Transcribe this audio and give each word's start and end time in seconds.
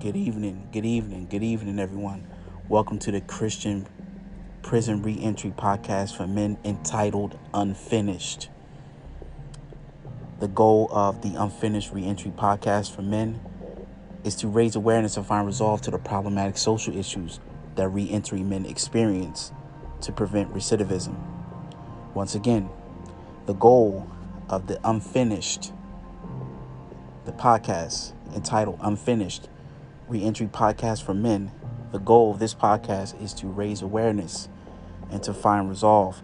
Good 0.00 0.14
evening, 0.14 0.68
good 0.72 0.86
evening, 0.86 1.26
good 1.28 1.42
evening, 1.42 1.80
everyone. 1.80 2.24
Welcome 2.68 3.00
to 3.00 3.10
the 3.10 3.20
Christian 3.20 3.88
Prison 4.62 5.02
Reentry 5.02 5.50
Podcast 5.50 6.16
for 6.16 6.24
Men 6.24 6.56
entitled 6.64 7.36
Unfinished. 7.52 8.48
The 10.38 10.46
goal 10.46 10.88
of 10.92 11.22
the 11.22 11.34
Unfinished 11.34 11.92
Reentry 11.92 12.30
Podcast 12.30 12.94
for 12.94 13.02
Men 13.02 13.40
is 14.22 14.36
to 14.36 14.46
raise 14.46 14.76
awareness 14.76 15.16
and 15.16 15.26
find 15.26 15.44
resolve 15.44 15.80
to 15.82 15.90
the 15.90 15.98
problematic 15.98 16.58
social 16.58 16.96
issues 16.96 17.40
that 17.74 17.88
reentry 17.88 18.44
men 18.44 18.66
experience 18.66 19.50
to 20.02 20.12
prevent 20.12 20.54
recidivism. 20.54 21.16
Once 22.14 22.36
again, 22.36 22.70
the 23.46 23.54
goal 23.54 24.08
of 24.48 24.68
the 24.68 24.78
Unfinished, 24.88 25.72
the 27.24 27.32
podcast 27.32 28.12
entitled 28.32 28.78
Unfinished 28.80 29.48
Reentry 30.08 30.46
Podcast 30.46 31.02
for 31.02 31.12
Men. 31.12 31.52
The 31.92 31.98
goal 31.98 32.30
of 32.30 32.38
this 32.38 32.54
podcast 32.54 33.20
is 33.22 33.34
to 33.34 33.46
raise 33.46 33.82
awareness 33.82 34.48
and 35.10 35.22
to 35.22 35.34
find 35.34 35.68
resolve 35.68 36.22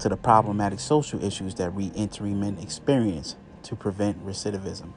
to 0.00 0.08
the 0.10 0.16
problematic 0.16 0.80
social 0.80 1.24
issues 1.24 1.54
that 1.54 1.70
reentry 1.70 2.34
men 2.34 2.58
experience 2.58 3.36
to 3.62 3.74
prevent 3.74 4.24
recidivism. 4.26 4.92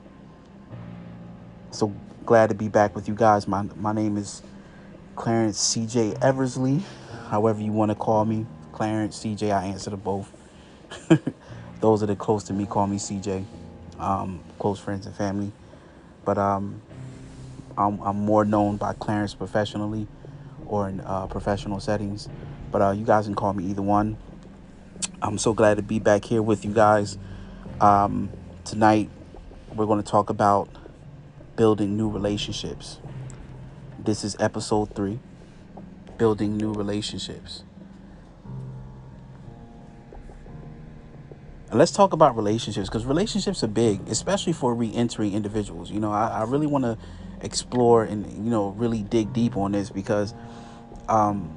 So 1.72 1.94
glad 2.26 2.50
to 2.50 2.56
be 2.56 2.68
back 2.68 2.94
with 2.94 3.08
you 3.08 3.16
guys. 3.16 3.48
My 3.48 3.64
my 3.76 3.94
name 3.94 4.18
is 4.18 4.42
Clarence 5.16 5.58
CJ 5.74 6.22
Eversley, 6.22 6.84
however 7.30 7.62
you 7.62 7.72
want 7.72 7.92
to 7.92 7.96
call 7.96 8.26
me. 8.26 8.46
Clarence 8.74 9.24
CJ, 9.24 9.52
I 9.52 9.68
answer 9.68 9.92
to 9.92 9.98
both. 9.98 10.30
Those 11.80 12.02
that 12.02 12.10
are 12.10 12.16
close 12.16 12.44
to 12.46 12.54
me 12.54 12.66
call 12.66 12.88
me 12.88 12.98
CJ, 12.98 13.46
um, 14.00 14.42
close 14.60 14.80
friends 14.80 15.06
and 15.06 15.16
family. 15.16 15.52
But 16.26 16.38
um, 16.38 16.82
I'm, 17.77 17.99
I'm 18.01 18.18
more 18.18 18.45
known 18.45 18.77
by 18.77 18.93
Clarence 18.93 19.34
professionally 19.34 20.07
or 20.65 20.90
in 20.90 21.01
uh, 21.01 21.27
professional 21.27 21.79
settings. 21.79 22.29
But 22.71 22.81
uh, 22.81 22.91
you 22.91 23.05
guys 23.05 23.26
can 23.26 23.35
call 23.35 23.54
me 23.54 23.65
either 23.65 23.81
one. 23.81 24.18
I'm 25.21 25.37
so 25.37 25.54
glad 25.54 25.77
to 25.77 25.84
be 25.84 25.99
back 25.99 26.26
here 26.26 26.41
with 26.41 26.65
you 26.65 26.73
guys. 26.73 27.18
Um, 27.81 28.29
tonight, 28.63 29.09
we're 29.73 29.85
going 29.85 30.01
to 30.01 30.09
talk 30.09 30.29
about 30.29 30.70
building 31.55 31.98
new 31.98 32.09
relationships. 32.09 32.99
This 33.99 34.23
is 34.23 34.35
episode 34.40 34.96
three 34.96 35.20
building 36.18 36.57
new 36.57 36.71
relationships. 36.71 37.63
Let's 41.73 41.91
talk 41.91 42.13
about 42.13 42.37
relationships 42.37 42.87
because 42.87 43.05
relationships 43.05 43.63
are 43.63 43.68
big, 43.68 44.07
especially 44.07 44.53
for 44.53 44.73
re 44.73 44.93
entering 44.93 45.34
individuals. 45.34 45.91
You 45.91 45.99
know, 45.99 46.12
I, 46.12 46.27
I 46.27 46.43
really 46.43 46.68
want 46.68 46.85
to 46.85 46.98
explore 47.46 48.04
and 48.04 48.26
you 48.43 48.49
know 48.49 48.70
really 48.71 49.04
dig 49.04 49.32
deep 49.32 49.55
on 49.55 49.71
this 49.71 49.90
because 49.90 50.34
um, 51.07 51.55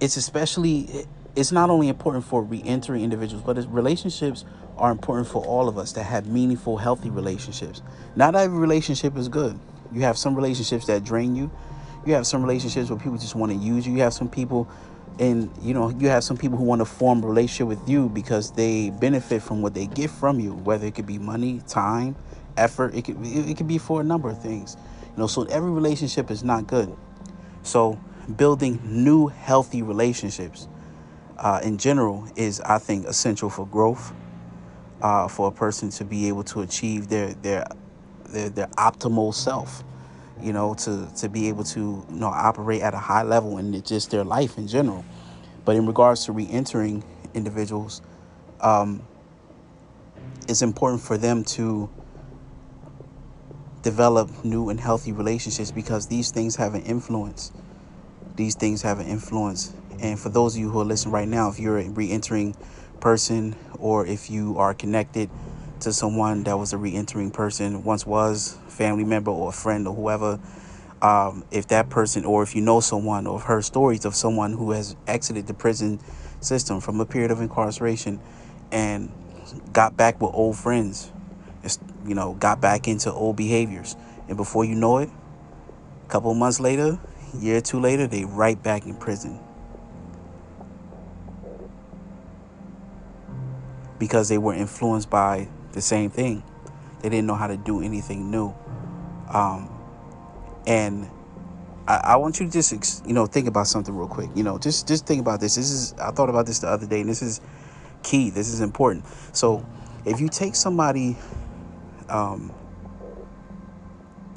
it's 0.00 0.16
especially 0.16 1.06
it's 1.34 1.52
not 1.52 1.70
only 1.70 1.88
important 1.88 2.24
for 2.24 2.42
re-entering 2.42 3.02
individuals 3.02 3.42
but 3.44 3.56
relationships 3.72 4.44
are 4.76 4.90
important 4.90 5.28
for 5.28 5.44
all 5.44 5.68
of 5.68 5.78
us 5.78 5.92
to 5.92 6.02
have 6.02 6.26
meaningful 6.26 6.76
healthy 6.76 7.10
relationships. 7.10 7.82
Not 8.16 8.34
every 8.34 8.58
relationship 8.58 9.16
is 9.16 9.28
good. 9.28 9.58
You 9.92 10.00
have 10.00 10.18
some 10.18 10.34
relationships 10.34 10.86
that 10.86 11.04
drain 11.04 11.36
you. 11.36 11.50
You 12.04 12.14
have 12.14 12.26
some 12.26 12.42
relationships 12.42 12.90
where 12.90 12.98
people 12.98 13.18
just 13.18 13.36
want 13.36 13.52
to 13.52 13.58
use 13.58 13.86
you. 13.86 13.92
You 13.92 14.00
have 14.00 14.14
some 14.14 14.28
people 14.28 14.68
and 15.18 15.50
you 15.60 15.74
know 15.74 15.90
you 15.90 16.08
have 16.08 16.24
some 16.24 16.36
people 16.36 16.56
who 16.56 16.64
want 16.64 16.80
to 16.80 16.84
form 16.86 17.22
a 17.22 17.26
relationship 17.26 17.66
with 17.66 17.88
you 17.88 18.08
because 18.08 18.52
they 18.52 18.90
benefit 18.90 19.42
from 19.42 19.60
what 19.60 19.74
they 19.74 19.86
get 19.86 20.10
from 20.10 20.40
you 20.40 20.54
whether 20.54 20.86
it 20.86 20.94
could 20.94 21.06
be 21.06 21.18
money 21.18 21.60
time 21.68 22.16
effort. 22.56 22.94
It 22.94 23.04
could 23.04 23.16
it 23.20 23.56
could 23.56 23.68
be 23.68 23.78
for 23.78 24.00
a 24.00 24.04
number 24.04 24.28
of 24.28 24.40
things. 24.42 24.76
You 25.02 25.18
know, 25.18 25.26
so 25.26 25.44
every 25.44 25.70
relationship 25.70 26.30
is 26.30 26.42
not 26.42 26.66
good. 26.66 26.94
So 27.62 27.98
building 28.36 28.80
new 28.84 29.28
healthy 29.28 29.82
relationships 29.82 30.68
uh, 31.38 31.60
in 31.62 31.78
general 31.78 32.26
is, 32.36 32.60
I 32.60 32.78
think, 32.78 33.06
essential 33.06 33.50
for 33.50 33.66
growth. 33.66 34.12
Uh, 35.00 35.26
for 35.26 35.48
a 35.48 35.50
person 35.50 35.90
to 35.90 36.04
be 36.04 36.28
able 36.28 36.44
to 36.44 36.60
achieve 36.60 37.08
their 37.08 37.34
their 37.34 37.66
their, 38.28 38.48
their 38.48 38.66
optimal 38.68 39.34
self 39.34 39.82
you 40.42 40.52
know, 40.52 40.74
to 40.74 41.08
to 41.16 41.28
be 41.28 41.48
able 41.48 41.64
to 41.64 41.80
you 41.80 42.18
know 42.18 42.26
operate 42.26 42.82
at 42.82 42.94
a 42.94 42.98
high 42.98 43.22
level 43.22 43.58
in 43.58 43.80
just 43.82 44.10
their 44.10 44.24
life 44.24 44.58
in 44.58 44.66
general. 44.66 45.04
But 45.64 45.76
in 45.76 45.86
regards 45.86 46.24
to 46.24 46.32
re-entering 46.32 47.04
individuals, 47.34 48.02
um, 48.60 49.06
it's 50.48 50.62
important 50.62 51.00
for 51.02 51.16
them 51.16 51.44
to 51.44 51.88
develop 53.82 54.44
new 54.44 54.68
and 54.68 54.80
healthy 54.80 55.12
relationships 55.12 55.70
because 55.70 56.06
these 56.06 56.30
things 56.30 56.56
have 56.56 56.74
an 56.74 56.82
influence. 56.82 57.52
These 58.36 58.54
things 58.54 58.82
have 58.82 58.98
an 59.00 59.06
influence. 59.06 59.72
And 60.00 60.18
for 60.18 60.28
those 60.28 60.54
of 60.54 60.60
you 60.60 60.70
who 60.70 60.80
are 60.80 60.84
listening 60.84 61.12
right 61.12 61.28
now, 61.28 61.50
if 61.50 61.58
you're 61.58 61.78
a 61.78 61.88
re 61.88 62.10
entering 62.10 62.56
person 63.00 63.56
or 63.78 64.06
if 64.06 64.30
you 64.30 64.56
are 64.58 64.74
connected 64.74 65.28
to 65.80 65.92
someone 65.92 66.44
that 66.44 66.56
was 66.56 66.72
a 66.72 66.78
re 66.78 66.94
entering 66.94 67.30
person, 67.30 67.84
once 67.84 68.06
was, 68.06 68.56
family 68.68 69.04
member 69.04 69.30
or 69.30 69.48
a 69.50 69.52
friend 69.52 69.86
or 69.86 69.94
whoever, 69.94 70.38
um, 71.02 71.44
if 71.50 71.66
that 71.68 71.90
person 71.90 72.24
or 72.24 72.44
if 72.44 72.54
you 72.54 72.62
know 72.62 72.80
someone 72.80 73.26
or 73.26 73.40
heard 73.40 73.64
stories 73.64 74.04
of 74.04 74.14
someone 74.14 74.52
who 74.52 74.70
has 74.70 74.94
exited 75.08 75.48
the 75.48 75.54
prison 75.54 76.00
system 76.40 76.80
from 76.80 77.00
a 77.00 77.04
period 77.04 77.32
of 77.32 77.40
incarceration 77.40 78.20
and 78.70 79.12
got 79.72 79.96
back 79.96 80.20
with 80.20 80.30
old 80.32 80.56
friends 80.56 81.10
you 82.06 82.14
know, 82.14 82.34
got 82.34 82.60
back 82.60 82.88
into 82.88 83.12
old 83.12 83.36
behaviors. 83.36 83.96
And 84.28 84.36
before 84.36 84.64
you 84.64 84.74
know 84.74 84.98
it, 84.98 85.10
a 86.06 86.08
couple 86.08 86.32
months 86.34 86.60
later, 86.60 86.98
year 87.38 87.58
or 87.58 87.60
two 87.60 87.80
later, 87.80 88.06
they 88.06 88.24
right 88.24 88.60
back 88.62 88.86
in 88.86 88.94
prison. 88.94 89.38
Because 93.98 94.28
they 94.28 94.38
were 94.38 94.54
influenced 94.54 95.10
by 95.10 95.48
the 95.72 95.80
same 95.80 96.10
thing. 96.10 96.42
They 97.00 97.08
didn't 97.08 97.26
know 97.26 97.34
how 97.34 97.46
to 97.46 97.56
do 97.56 97.82
anything 97.82 98.30
new. 98.30 98.54
Um, 99.28 99.68
and 100.66 101.08
I, 101.86 102.00
I 102.04 102.16
want 102.16 102.38
you 102.38 102.46
to 102.46 102.52
just, 102.52 103.06
you 103.06 103.12
know, 103.12 103.26
think 103.26 103.48
about 103.48 103.66
something 103.66 103.94
real 103.94 104.08
quick. 104.08 104.30
You 104.34 104.42
know, 104.42 104.58
just 104.58 104.86
just 104.86 105.06
think 105.06 105.20
about 105.20 105.40
this. 105.40 105.56
This 105.56 105.70
is 105.70 105.94
I 105.94 106.10
thought 106.10 106.28
about 106.28 106.46
this 106.46 106.60
the 106.60 106.68
other 106.68 106.86
day, 106.86 107.00
and 107.00 107.08
this 107.08 107.22
is 107.22 107.40
key. 108.02 108.30
This 108.30 108.48
is 108.48 108.60
important. 108.60 109.04
So, 109.32 109.66
if 110.04 110.20
you 110.20 110.28
take 110.28 110.54
somebody 110.54 111.16
um, 112.12 112.52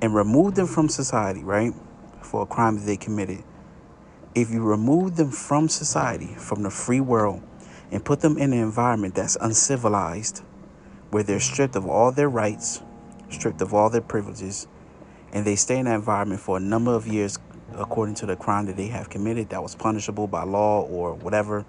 and 0.02 0.16
remove 0.16 0.56
them 0.56 0.66
from 0.66 0.90
society, 0.90 1.44
right, 1.44 1.74
for 2.22 2.44
a 2.44 2.46
crime 2.46 2.78
that 2.80 2.86
they 2.86 2.97
committed, 2.97 3.44
if 4.34 4.50
you 4.50 4.63
remove 4.63 5.16
them 5.18 5.30
from 5.30 5.69
society, 5.69 6.34
from 6.38 6.63
the 6.63 6.69
free 6.69 7.02
world, 7.02 7.44
and 7.91 8.03
put 8.03 8.22
them 8.22 8.38
in 8.38 8.53
an 8.53 8.59
environment 8.59 9.13
that's 9.13 9.38
uncivilized, 9.40 10.41
where 11.12 11.24
they're 11.24 11.40
stripped 11.40 11.75
of 11.75 11.86
all 11.86 12.12
their 12.12 12.30
rights, 12.30 12.81
stripped 13.30 13.62
of 13.62 13.74
all 13.74 13.90
their 13.90 14.02
privileges, 14.02 14.68
and 15.31 15.46
they 15.46 15.56
stay 15.56 15.78
in 15.78 15.86
that 15.86 15.96
environment 15.96 16.40
for 16.40 16.57
a 16.57 16.59
number 16.59 16.94
of 16.94 17.07
years 17.07 17.38
according 17.74 18.16
to 18.16 18.25
the 18.25 18.36
crime 18.36 18.66
that 18.66 18.78
they 18.78 18.88
have 18.88 19.09
committed 19.09 19.50
that 19.50 19.62
was 19.62 19.75
punishable 19.75 20.28
by 20.28 20.44
law 20.44 20.81
or 20.84 21.13
whatever 21.13 21.66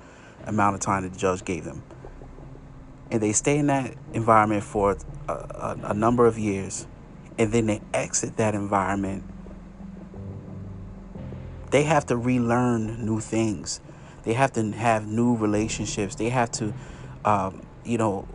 amount 0.47 0.75
of 0.75 0.81
time 0.81 1.03
the 1.09 1.19
judge 1.19 1.44
gave 1.44 1.65
them 1.65 1.83
and 3.11 3.22
they 3.22 3.33
stay 3.33 3.59
in 3.59 3.69
that 3.69 3.94
environment 4.12 4.62
for 4.62 4.97
a, 5.28 5.33
a, 5.33 5.78
a 5.84 5.94
number 5.94 6.27
of 6.27 6.39
years 6.39 6.87
and 7.39 7.53
then 7.53 7.67
they 7.67 7.81
exit 7.93 8.37
that 8.37 8.55
environment, 8.55 9.22
they 11.71 11.83
have 11.83 12.06
to 12.06 12.17
relearn 12.17 13.05
new 13.05 13.21
things. 13.21 13.81
They 14.22 14.33
have 14.33 14.53
to 14.55 14.71
have 14.72 15.06
new 15.06 15.37
relationships. 15.37 16.15
They 16.15 16.31
have 16.31 16.50
to, 16.53 16.75
um, 17.25 17.65
you 17.84 17.99
know, 17.99 18.27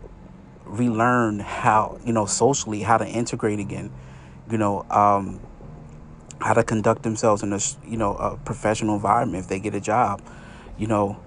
relearn 0.65 1.39
how, 1.39 1.99
you 2.05 2.13
know, 2.13 2.25
socially, 2.25 2.81
how 2.81 2.97
to 2.97 3.07
integrate 3.07 3.59
again, 3.59 3.91
you 4.49 4.57
know, 4.57 4.85
um, 4.89 5.41
how 6.39 6.53
to 6.53 6.63
conduct 6.63 7.03
themselves 7.03 7.43
in 7.43 7.51
a, 7.53 7.59
you 7.85 7.97
know, 7.97 8.15
a 8.15 8.37
professional 8.37 8.95
environment 8.95 9.43
if 9.43 9.49
they 9.49 9.59
get 9.59 9.75
a 9.75 9.81
job, 9.81 10.21
you 10.77 10.87
know, 10.87 11.19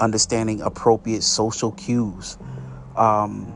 understanding 0.00 0.60
appropriate 0.60 1.22
social 1.22 1.72
cues 1.72 2.36
um, 2.96 3.54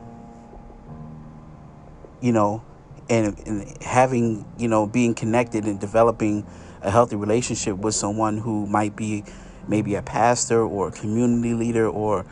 you 2.20 2.32
know, 2.32 2.62
and, 3.08 3.38
and 3.46 3.82
having, 3.82 4.44
you 4.58 4.69
know, 4.69 4.87
being 4.87 5.14
connected 5.14 5.64
and 5.64 5.81
developing 5.81 6.46
a 6.82 6.90
healthy 6.90 7.17
relationship 7.17 7.76
with 7.76 7.94
someone 7.94 8.38
who 8.38 8.67
might 8.67 8.96
be 8.96 9.25
maybe 9.67 9.94
a 9.94 10.02
pastor 10.02 10.62
or 10.62 10.88
a 10.88 10.93
community 10.93 11.55
leader 11.55 11.88
or 11.88 12.25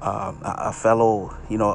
um, 0.00 0.38
a, 0.44 0.72
fellow, 0.72 1.34
you 1.48 1.56
know, 1.56 1.70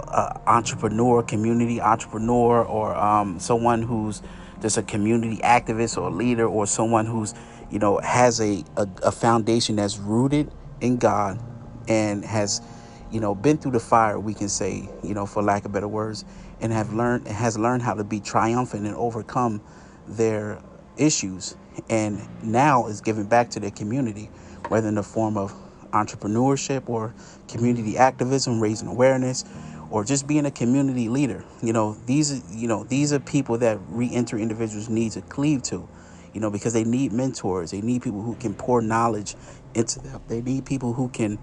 entrepreneur, 0.45 1.23
community 1.23 1.81
entrepreneur, 1.81 2.63
or 2.63 2.95
um, 2.95 3.39
someone 3.39 3.81
who's 3.81 4.21
just 4.61 4.77
a 4.77 4.83
community 4.83 5.37
activist 5.37 5.99
or 5.99 6.11
leader, 6.11 6.45
or 6.45 6.67
someone 6.67 7.07
who's, 7.07 7.33
you 7.71 7.79
know, 7.79 7.97
has 7.99 8.39
a, 8.39 8.63
a, 8.77 8.87
a 9.03 9.11
foundation 9.11 9.77
that's 9.77 9.97
rooted 9.97 10.51
in 10.79 10.97
God 10.97 11.39
and 11.87 12.23
has 12.23 12.61
you 13.11 13.19
know, 13.19 13.35
been 13.35 13.57
through 13.57 13.71
the 13.71 13.79
fire, 13.79 14.19
we 14.19 14.33
can 14.33 14.49
say, 14.49 14.89
you 15.03 15.13
know, 15.13 15.25
for 15.25 15.41
lack 15.41 15.65
of 15.65 15.71
better 15.71 15.87
words, 15.87 16.25
and 16.61 16.71
have 16.71 16.93
learned 16.93 17.27
has 17.27 17.57
learned 17.57 17.81
how 17.81 17.93
to 17.93 18.03
be 18.03 18.19
triumphant 18.19 18.85
and 18.85 18.95
overcome 18.95 19.61
their 20.07 20.61
issues 20.97 21.55
and 21.89 22.21
now 22.43 22.87
is 22.87 23.01
giving 23.01 23.25
back 23.25 23.49
to 23.51 23.59
their 23.59 23.71
community, 23.71 24.29
whether 24.67 24.87
in 24.87 24.95
the 24.95 25.03
form 25.03 25.37
of 25.37 25.53
entrepreneurship 25.91 26.87
or 26.89 27.13
community 27.47 27.97
activism, 27.97 28.59
raising 28.59 28.87
awareness, 28.87 29.45
or 29.89 30.03
just 30.03 30.27
being 30.27 30.45
a 30.45 30.51
community 30.51 31.09
leader. 31.09 31.43
You 31.63 31.73
know, 31.73 31.97
these 32.05 32.43
you 32.53 32.67
know 32.67 32.83
these 32.83 33.13
are 33.13 33.19
people 33.19 33.57
that 33.59 33.79
reentry 33.89 34.41
individuals 34.41 34.89
need 34.89 35.13
to 35.13 35.21
cleave 35.21 35.63
to. 35.63 35.87
You 36.33 36.41
know, 36.41 36.51
because 36.51 36.73
they 36.73 36.83
need 36.83 37.11
mentors. 37.11 37.71
They 37.71 37.81
need 37.81 38.03
people 38.03 38.21
who 38.21 38.35
can 38.35 38.53
pour 38.53 38.83
knowledge 38.83 39.35
into 39.73 39.99
them. 39.99 40.21
They 40.27 40.41
need 40.41 40.63
people 40.63 40.93
who 40.93 41.09
can 41.09 41.39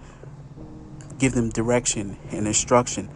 give 1.18 1.32
them 1.32 1.50
direction 1.50 2.16
and 2.30 2.46
instruction 2.46 3.08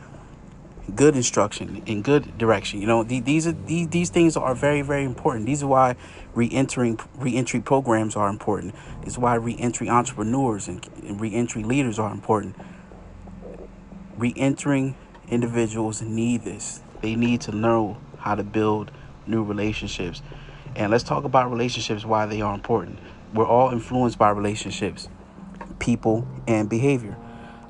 good 0.91 1.17
instruction 1.17 1.83
in 1.87 2.03
good 2.03 2.37
direction. 2.37 2.81
You 2.81 2.87
know, 2.87 3.03
these 3.03 3.47
are 3.47 3.53
these, 3.53 3.89
these 3.89 4.11
things 4.11 4.37
are 4.37 4.55
very 4.55 4.83
very 4.83 5.05
important. 5.05 5.47
These 5.47 5.63
are 5.63 5.67
why 5.67 5.97
re-entering 6.35 6.99
re-entry 7.17 7.61
programs 7.61 8.17
are 8.17 8.29
important. 8.29 8.75
Is 9.07 9.19
why 9.19 9.35
re-entry 9.35 9.89
entrepreneurs 9.89 10.69
and, 10.69 10.87
and 11.03 11.21
re-entry 11.21 11.63
leaders 11.63 11.99
are 11.99 12.13
important. 12.13 12.57
Re-entering 14.17 14.97
individuals 15.29 16.03
need 16.03 16.45
this. 16.45 16.81
They 17.01 17.15
need 17.15 17.41
to 17.43 17.53
know 17.53 17.99
how 18.19 18.35
to 18.35 18.43
build 18.43 18.91
new 19.27 19.43
relationships. 19.43 20.23
And 20.77 20.91
let's 20.91 21.05
talk 21.05 21.25
about 21.25 21.51
relationships 21.51 22.05
why 22.05 22.27
they 22.27 22.41
are 22.41 22.55
important. 22.55 22.99
We're 23.33 23.47
all 23.47 23.71
influenced 23.71 24.19
by 24.19 24.31
relationships, 24.31 25.09
people, 25.79 26.27
and 26.47 26.69
behavior. 26.69 27.17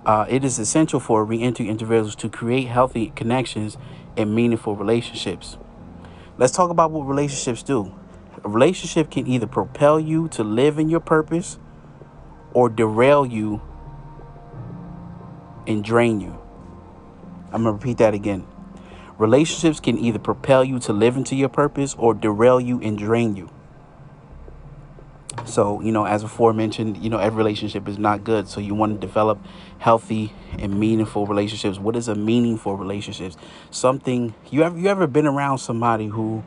Uh, 0.07 0.25
it 0.29 0.45
is 0.45 0.59
essential 0.59 0.99
for 0.99 1.25
reentry 1.25 1.69
individuals 1.69 2.15
to 2.17 2.29
create 2.29 2.67
healthy 2.67 3.13
connections 3.15 3.77
and 4.17 4.35
meaningful 4.35 4.75
relationships. 4.75 5.59
Let's 6.39 6.53
talk 6.53 6.71
about 6.71 6.91
what 6.91 7.03
relationships 7.03 7.63
do. 7.63 7.95
A 8.43 8.49
relationship 8.49 9.11
can 9.11 9.27
either 9.27 9.47
propel 9.47 10.01
you 10.01 10.29
to 10.29 10.43
live 10.43 10.79
in 10.79 10.89
your 10.89 11.01
purpose 11.01 11.59
or 12.55 12.71
derail 12.71 13.27
you 13.27 13.61
and 15.67 15.85
drain 15.85 16.21
you. 16.21 16.39
I'm 17.53 17.65
going 17.65 17.65
to 17.65 17.73
repeat 17.73 17.99
that 17.99 18.15
again. 18.15 18.47
Relationships 19.19 19.81
can 19.81 19.99
either 19.99 20.19
propel 20.19 20.65
you 20.65 20.79
to 20.79 20.95
live 20.95 21.19
into 21.19 21.37
your 21.37 21.51
purpose 21.51 21.95
or 21.99 22.15
derail 22.15 22.59
you 22.59 22.81
and 22.81 22.97
drain 22.97 23.37
you. 23.37 23.51
So, 25.45 25.81
you 25.81 25.93
know, 25.93 26.05
as 26.07 26.23
before 26.23 26.53
mentioned, 26.53 26.97
you 26.99 27.09
know, 27.09 27.19
every 27.19 27.39
relationship 27.39 27.89
is 27.89 27.99
not 27.99 28.25
good. 28.25 28.49
So 28.49 28.61
you 28.61 28.75
want 28.75 29.01
to 29.01 29.07
develop 29.07 29.39
healthy 29.79 30.33
and 30.59 30.79
meaningful 30.79 31.27
relationships. 31.27 31.79
What 31.79 31.97
is 31.97 32.09
a 32.09 32.15
meaningful 32.15 32.77
relationship? 32.77 33.35
Something 33.71 34.35
you 34.51 34.63
ever 34.63 34.79
you 34.79 34.89
ever 34.89 35.07
been 35.07 35.27
around 35.27 35.59
somebody 35.59 36.07
who 36.07 36.43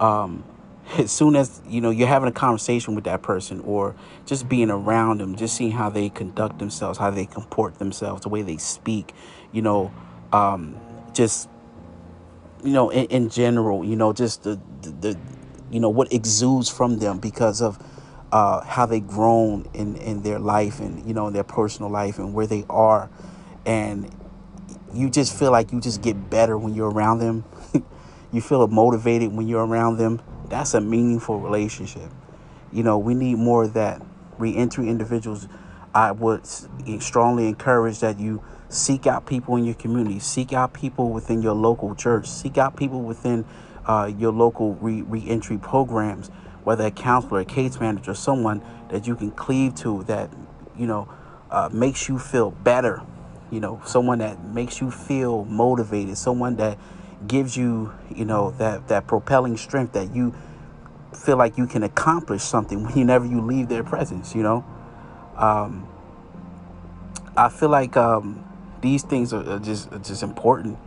um 0.00 0.44
as 0.98 1.10
soon 1.10 1.36
as 1.36 1.62
you 1.68 1.80
know 1.80 1.90
you're 1.90 2.08
having 2.08 2.28
a 2.28 2.32
conversation 2.32 2.94
with 2.94 3.04
that 3.04 3.22
person 3.22 3.60
or 3.60 3.94
just 4.26 4.48
being 4.48 4.70
around 4.70 5.20
them 5.20 5.36
just 5.36 5.54
seeing 5.54 5.70
how 5.70 5.88
they 5.88 6.08
conduct 6.08 6.58
themselves 6.58 6.98
how 6.98 7.10
they 7.10 7.24
comport 7.24 7.78
themselves 7.78 8.22
the 8.22 8.28
way 8.28 8.42
they 8.42 8.56
speak 8.56 9.14
you 9.52 9.62
know 9.62 9.92
um, 10.32 10.76
just 11.12 11.48
you 12.64 12.72
know 12.72 12.90
in, 12.90 13.06
in 13.06 13.28
general 13.28 13.84
you 13.84 13.96
know 13.96 14.12
just 14.12 14.42
the, 14.42 14.60
the, 14.82 14.90
the 14.90 15.18
you 15.70 15.78
know 15.80 15.88
what 15.88 16.12
exudes 16.12 16.68
from 16.68 16.98
them 16.98 17.18
because 17.18 17.62
of 17.62 17.78
uh, 18.32 18.62
how 18.64 18.86
they 18.86 19.00
grown 19.00 19.68
in, 19.74 19.96
in 19.96 20.22
their 20.22 20.38
life 20.40 20.80
and 20.80 21.06
you 21.06 21.14
know 21.14 21.28
in 21.28 21.34
their 21.34 21.44
personal 21.44 21.90
life 21.90 22.18
and 22.18 22.34
where 22.34 22.46
they 22.46 22.64
are. 22.70 23.10
And 23.66 24.10
you 24.94 25.10
just 25.10 25.38
feel 25.38 25.52
like 25.52 25.72
you 25.72 25.80
just 25.80 26.02
get 26.02 26.30
better 26.30 26.58
when 26.58 26.74
you're 26.74 26.90
around 26.90 27.20
them. 27.20 27.44
You 28.32 28.40
feel 28.40 28.66
motivated 28.66 29.32
when 29.34 29.46
you're 29.46 29.66
around 29.66 29.98
them. 29.98 30.22
That's 30.48 30.74
a 30.74 30.80
meaningful 30.80 31.38
relationship. 31.40 32.10
You 32.72 32.82
know 32.82 32.98
we 32.98 33.14
need 33.14 33.36
more 33.36 33.64
of 33.64 33.74
that. 33.74 34.02
Reentry 34.38 34.88
individuals 34.88 35.48
i 35.94 36.10
would 36.10 36.46
strongly 37.00 37.46
encourage 37.48 38.00
that 38.00 38.18
you 38.18 38.42
seek 38.70 39.06
out 39.06 39.26
people 39.26 39.56
in 39.56 39.64
your 39.64 39.74
community. 39.74 40.18
Seek 40.18 40.52
out 40.52 40.72
people 40.72 41.10
within 41.10 41.42
your 41.42 41.54
local 41.54 41.94
church. 41.94 42.26
Seek 42.26 42.56
out 42.56 42.76
people 42.76 43.02
within 43.02 43.44
uh, 43.86 44.10
your 44.18 44.32
local 44.32 44.74
re- 44.76 45.02
reentry 45.02 45.58
programs 45.58 46.30
whether 46.64 46.86
a 46.86 46.90
counselor, 46.90 47.40
a 47.40 47.44
case 47.44 47.80
manager, 47.80 48.14
someone 48.14 48.62
that 48.90 49.06
you 49.06 49.16
can 49.16 49.30
cleave 49.30 49.74
to 49.76 50.02
that, 50.04 50.30
you 50.76 50.86
know, 50.86 51.08
uh, 51.50 51.68
makes 51.72 52.08
you 52.08 52.18
feel 52.18 52.50
better, 52.50 53.02
you 53.50 53.60
know, 53.60 53.80
someone 53.84 54.18
that 54.18 54.42
makes 54.44 54.80
you 54.80 54.90
feel 54.90 55.44
motivated, 55.44 56.16
someone 56.16 56.56
that 56.56 56.78
gives 57.26 57.56
you, 57.56 57.92
you 58.14 58.24
know, 58.24 58.50
that, 58.52 58.88
that 58.88 59.06
propelling 59.06 59.56
strength 59.56 59.92
that 59.92 60.14
you 60.14 60.34
feel 61.14 61.36
like 61.36 61.58
you 61.58 61.66
can 61.66 61.82
accomplish 61.82 62.42
something 62.42 62.84
whenever 62.94 63.26
you 63.26 63.40
leave 63.40 63.68
their 63.68 63.84
presence, 63.84 64.34
you 64.34 64.42
know. 64.42 64.64
Um, 65.36 65.88
I 67.36 67.48
feel 67.48 67.70
like 67.70 67.96
um, 67.96 68.44
these 68.80 69.02
things 69.02 69.32
are, 69.32 69.48
are 69.48 69.58
just 69.58 69.90
are 69.92 69.98
just 69.98 70.22
important. 70.22 70.78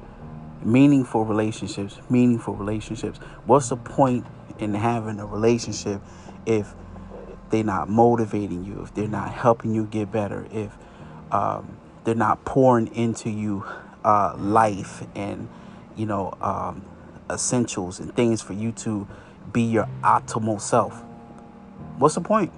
Meaningful 0.65 1.25
relationships, 1.25 1.99
meaningful 2.09 2.55
relationships. 2.55 3.19
What's 3.45 3.69
the 3.69 3.77
point 3.77 4.25
in 4.59 4.73
having 4.73 5.19
a 5.19 5.25
relationship 5.25 6.01
if 6.45 6.73
they're 7.51 7.63
not 7.63 7.87
motivating 7.87 8.65
you, 8.65 8.81
if 8.81 8.93
they're 8.93 9.07
not 9.07 9.31
helping 9.31 9.73
you 9.75 9.85
get 9.85 10.11
better, 10.11 10.47
if 10.51 10.75
um, 11.31 11.77
they're 12.03 12.15
not 12.15 12.43
pouring 12.45 12.87
into 12.95 13.29
you 13.29 13.63
uh, 14.03 14.35
life 14.37 15.03
and 15.15 15.47
you 15.95 16.05
know 16.05 16.33
um, 16.41 16.83
essentials 17.29 17.99
and 17.99 18.15
things 18.15 18.41
for 18.41 18.53
you 18.53 18.71
to 18.71 19.07
be 19.51 19.61
your 19.61 19.87
optimal 20.01 20.59
self. 20.59 21.03
What's 21.97 22.15
the 22.15 22.21
point? 22.21 22.51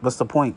What's 0.00 0.16
the 0.16 0.24
point? 0.24 0.56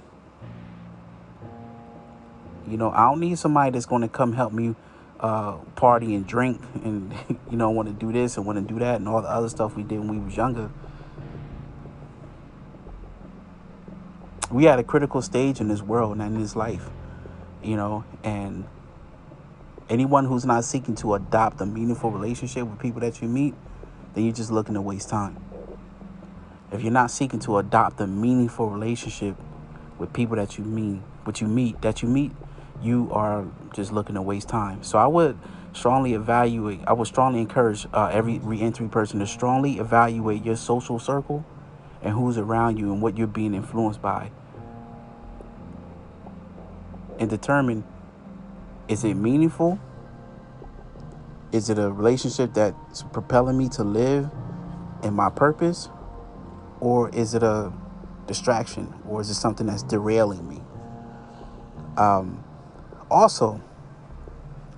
You 2.68 2.78
know, 2.78 2.92
I 2.92 3.10
don't 3.10 3.20
need 3.20 3.38
somebody 3.38 3.72
that's 3.72 3.86
going 3.86 4.02
to 4.02 4.08
come 4.08 4.34
help 4.34 4.54
me 4.54 4.76
uh, 5.22 5.58
party 5.76 6.16
and 6.16 6.26
drink 6.26 6.60
and 6.84 7.14
you 7.52 7.58
know 7.58 7.70
want 7.70 7.88
to 7.88 7.94
do 7.94 8.12
this 8.12 8.38
and 8.38 8.46
want 8.46 8.58
to 8.58 8.74
do 8.74 8.80
that 8.80 8.96
and 8.96 9.08
all 9.08 9.22
the 9.22 9.30
other 9.30 9.50
stuff 9.50 9.76
we 9.76 9.84
did 9.84 10.00
when 10.00 10.10
we 10.10 10.20
was 10.20 10.36
younger. 10.36 10.70
We 14.50 14.66
had 14.66 14.80
a 14.80 14.84
critical 14.84 15.22
stage 15.22 15.62
in 15.62 15.70
this 15.70 15.82
world 15.82 16.18
and 16.18 16.36
in 16.36 16.42
this 16.42 16.58
life, 16.58 16.90
you 17.64 17.78
know, 17.78 18.04
and 18.22 18.66
anyone 19.90 20.26
who's 20.26 20.46
not 20.46 20.66
seeking 20.66 20.96
to 20.96 21.14
adopt 21.14 21.62
a 21.62 21.66
meaningful 21.66 22.12
relationship 22.12 22.68
with 22.68 22.80
people 22.80 23.00
that 23.01 23.22
you 23.22 23.30
meet, 23.30 23.54
then 24.13 24.25
you're 24.25 24.34
just 24.34 24.51
looking 24.51 24.74
to 24.74 24.82
waste 24.82 25.08
time. 25.08 25.38
If 26.72 26.82
you're 26.82 26.92
not 26.92 27.12
seeking 27.12 27.40
to 27.42 27.58
adopt 27.60 28.01
a 28.01 28.08
meaningful 28.08 28.70
relationship 28.70 29.38
with 30.00 30.12
people 30.12 30.36
that 30.36 30.58
you 30.58 30.66
meet, 30.66 31.01
what 31.24 31.40
you 31.40 31.48
meet, 31.48 31.82
that 31.82 32.01
you 32.01 32.10
meet, 32.10 32.32
you 32.82 33.10
are 33.12 33.46
just 33.74 33.92
looking 33.92 34.16
to 34.16 34.22
waste 34.22 34.50
time. 34.50 34.84
So 34.84 34.98
I 34.98 35.08
would 35.08 35.38
strongly 35.74 36.14
evaluate, 36.14 36.82
I 36.88 36.94
would 36.94 37.08
strongly 37.08 37.40
encourage 37.40 37.88
uh, 37.94 38.10
every 38.12 38.40
reentry 38.40 38.88
person 38.88 39.20
to 39.20 39.28
strongly 39.28 39.80
evaluate 39.80 40.44
your 40.44 40.56
social 40.56 41.00
circle 41.00 41.46
and 42.02 42.14
who's 42.14 42.38
around 42.38 42.78
you 42.78 42.92
and 42.92 43.02
what 43.02 43.18
you're 43.18 43.28
being 43.28 43.54
influenced 43.54 44.02
by. 44.02 44.32
And 47.20 47.30
determine 47.30 47.84
is 48.88 49.04
it 49.04 49.14
meaningful? 49.14 49.80
Is 51.52 51.70
it 51.70 51.78
a 51.78 51.92
relationship 51.92 52.54
that's 52.54 53.04
propelling 53.04 53.58
me 53.58 53.70
to 53.70 53.84
live 53.84 54.30
in 55.04 55.14
my 55.14 55.30
purpose? 55.30 55.90
Or 56.80 57.10
is 57.10 57.36
it 57.36 57.44
a 57.44 57.72
distraction? 58.26 58.94
Or 59.08 59.22
is 59.22 59.30
it 59.30 59.36
something 59.36 59.68
that's 59.68 59.84
derailing 59.84 60.48
me? 60.48 60.62
Um, 61.98 62.44
also, 63.12 63.62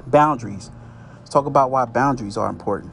boundaries. 0.08 0.72
Let's 1.20 1.30
talk 1.30 1.46
about 1.46 1.72
why 1.72 1.86
boundaries 1.86 2.36
are 2.36 2.50
important. 2.50 2.92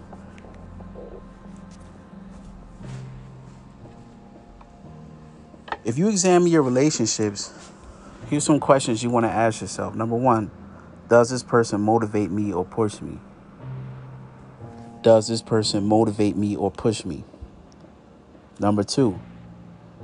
If 5.82 5.98
you 5.98 6.08
examine 6.08 6.48
your 6.48 6.62
relationships, 6.62 7.52
here's 8.28 8.44
some 8.44 8.60
questions 8.60 9.02
you 9.02 9.10
want 9.10 9.24
to 9.24 9.30
ask 9.30 9.60
yourself. 9.60 9.94
Number 9.94 10.14
one, 10.14 10.50
does 11.08 11.30
this 11.30 11.42
person 11.42 11.80
motivate 11.80 12.30
me 12.30 12.52
or 12.52 12.64
push 12.64 13.00
me? 13.00 13.18
Does 15.02 15.26
this 15.26 15.40
person 15.40 15.84
motivate 15.84 16.36
me 16.36 16.54
or 16.54 16.70
push 16.70 17.04
me? 17.04 17.24
Number 18.58 18.82
two, 18.82 19.18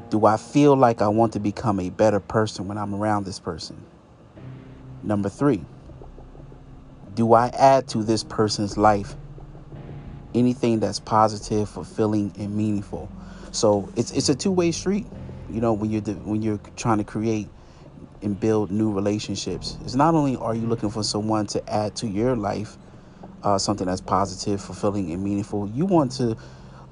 do 0.09 0.25
I 0.25 0.39
feel 0.39 0.75
like 0.75 1.03
I 1.03 1.09
want 1.09 1.35
to 1.35 1.41
become 1.41 1.79
a 1.79 1.91
better 1.91 2.21
person 2.21 2.67
when 2.67 2.79
I'm 2.79 2.95
around 2.95 3.27
this 3.27 3.39
person? 3.39 3.77
Number 5.07 5.31
three, 5.31 5.65
do 7.15 7.33
I 7.33 7.49
add 7.49 7.89
to 7.89 8.03
this 8.03 8.25
person's 8.25 8.77
life 8.77 9.15
anything 10.35 10.81
that's 10.81 11.01
positive, 11.01 11.71
fulfilling, 11.71 12.35
and 12.39 12.55
meaningful? 12.55 13.11
So 13.53 13.91
it's 13.97 14.11
it's 14.11 14.29
a 14.29 14.35
two 14.35 14.53
way 14.53 14.73
street. 14.73 15.07
You 15.51 15.63
know, 15.63 15.73
when 15.73 15.91
you're 15.91 16.03
when 16.03 16.43
you're 16.43 16.61
trying 16.77 16.99
to 16.99 17.05
create 17.05 17.49
and 18.23 18.39
build 18.39 18.71
new 18.71 18.93
relationships, 18.93 19.79
it's 19.85 19.95
not 19.95 20.15
only 20.15 20.37
are 20.37 20.55
you 20.55 20.67
looking 20.67 20.91
for 20.91 21.05
someone 21.05 21.47
to 21.49 21.73
add 21.73 21.97
to 21.97 22.09
your 22.09 22.37
life 22.37 22.77
uh, 23.45 23.59
something 23.59 23.87
that's 23.87 24.01
positive, 24.01 24.61
fulfilling, 24.61 25.13
and 25.13 25.23
meaningful. 25.23 25.69
You 25.69 25.87
want 25.87 26.13
to 26.13 26.37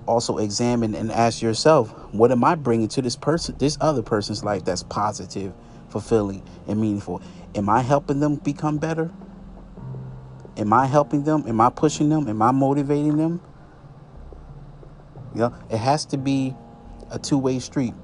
also 0.06 0.38
examine 0.38 0.94
and 0.94 1.10
ask 1.10 1.42
yourself, 1.42 1.90
what 2.12 2.30
am 2.30 2.44
I 2.44 2.54
bringing 2.54 2.88
to 2.88 3.02
this 3.02 3.16
person, 3.16 3.56
this 3.58 3.76
other 3.80 4.02
person's 4.02 4.44
life 4.44 4.64
that's 4.64 4.84
positive, 4.84 5.52
fulfilling, 5.88 6.42
and 6.68 6.80
meaningful? 6.80 7.22
Am 7.54 7.68
I 7.68 7.82
helping 7.82 8.20
them 8.20 8.36
become 8.36 8.78
better? 8.78 9.10
Am 10.56 10.72
I 10.72 10.86
helping 10.86 11.24
them? 11.24 11.44
Am 11.46 11.60
I 11.60 11.70
pushing 11.70 12.08
them? 12.08 12.28
Am 12.28 12.40
I 12.42 12.50
motivating 12.52 13.16
them? 13.16 13.40
You 15.34 15.40
know, 15.40 15.54
it 15.70 15.78
has 15.78 16.04
to 16.06 16.16
be 16.16 16.54
a 17.10 17.18
two-way 17.18 17.58
street. 17.58 17.94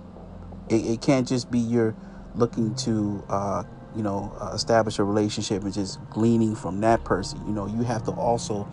It, 0.69 0.85
it 0.85 1.01
can't 1.01 1.27
just 1.27 1.51
be 1.51 1.59
you're 1.59 1.95
looking 2.35 2.75
to, 2.77 3.25
uh, 3.29 3.63
you 3.95 4.03
know, 4.03 4.33
uh, 4.41 4.53
establish 4.55 4.99
a 4.99 5.05
relationship 5.05 5.63
and 5.63 5.73
just 5.73 5.99
gleaning 6.11 6.55
from 6.55 6.81
that 6.81 7.05
person. 7.05 7.41
You 7.47 7.53
know, 7.53 7.67
you 7.67 7.83
have 7.83 8.05
to 8.05 8.13
also 8.13 8.69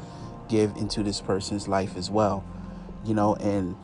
give 0.50 0.76
into 0.78 1.04
this 1.04 1.22
person's 1.22 1.68
life 1.68 1.98
as 1.98 2.10
well. 2.10 2.44
You 3.06 3.14
know, 3.14 3.36
and 3.36 3.76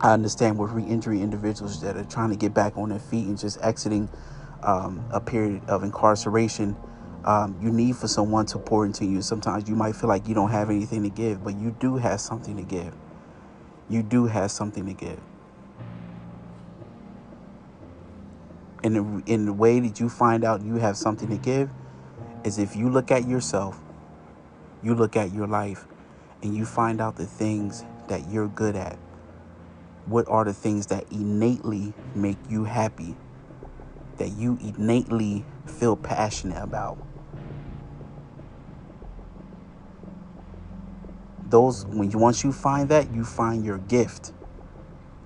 I 0.00 0.12
understand 0.12 0.58
with 0.58 0.70
re-entry 0.70 1.20
individuals 1.20 1.80
that 1.82 1.96
are 1.96 2.04
trying 2.04 2.30
to 2.30 2.36
get 2.36 2.54
back 2.54 2.76
on 2.76 2.90
their 2.90 3.00
feet 3.00 3.26
and 3.26 3.38
just 3.38 3.58
exiting 3.62 4.08
um, 4.62 5.04
a 5.12 5.20
period 5.20 5.62
of 5.68 5.82
incarceration. 5.82 6.76
Um, 7.24 7.58
you 7.60 7.70
need 7.70 7.96
for 7.96 8.08
someone 8.08 8.46
to 8.46 8.58
pour 8.58 8.86
into 8.86 9.04
you. 9.04 9.22
Sometimes 9.22 9.68
you 9.68 9.74
might 9.76 9.96
feel 9.96 10.08
like 10.08 10.28
you 10.28 10.34
don't 10.34 10.50
have 10.50 10.70
anything 10.70 11.02
to 11.02 11.10
give, 11.10 11.44
but 11.44 11.56
you 11.56 11.76
do 11.78 11.96
have 11.96 12.20
something 12.20 12.56
to 12.56 12.62
give. 12.62 12.94
You 13.90 14.02
do 14.02 14.26
have 14.26 14.50
something 14.50 14.86
to 14.86 14.94
give. 14.94 15.20
in 18.82 18.94
the, 18.94 19.32
in 19.32 19.44
the 19.44 19.52
way 19.52 19.80
that 19.80 20.00
you 20.00 20.08
find 20.08 20.44
out 20.44 20.62
you 20.62 20.76
have 20.76 20.96
something 20.96 21.28
to 21.28 21.36
give 21.36 21.70
is 22.44 22.58
if 22.58 22.76
you 22.76 22.88
look 22.88 23.10
at 23.10 23.26
yourself, 23.26 23.80
you 24.82 24.94
look 24.94 25.16
at 25.16 25.32
your 25.32 25.46
life, 25.46 25.86
and 26.42 26.56
you 26.56 26.64
find 26.64 27.00
out 27.00 27.16
the 27.16 27.26
things 27.26 27.84
that 28.06 28.30
you're 28.30 28.48
good 28.48 28.76
at. 28.76 28.96
What 30.06 30.28
are 30.28 30.44
the 30.44 30.54
things 30.54 30.86
that 30.86 31.10
innately 31.10 31.92
make 32.14 32.38
you 32.48 32.64
happy? 32.64 33.16
That 34.18 34.30
you 34.30 34.58
innately 34.60 35.44
feel 35.66 35.96
passionate 35.96 36.62
about? 36.62 36.98
Those 41.48 41.86
when 41.86 42.10
you 42.10 42.18
once 42.18 42.44
you 42.44 42.52
find 42.52 42.88
that, 42.90 43.12
you 43.12 43.24
find 43.24 43.64
your 43.64 43.78
gift. 43.78 44.32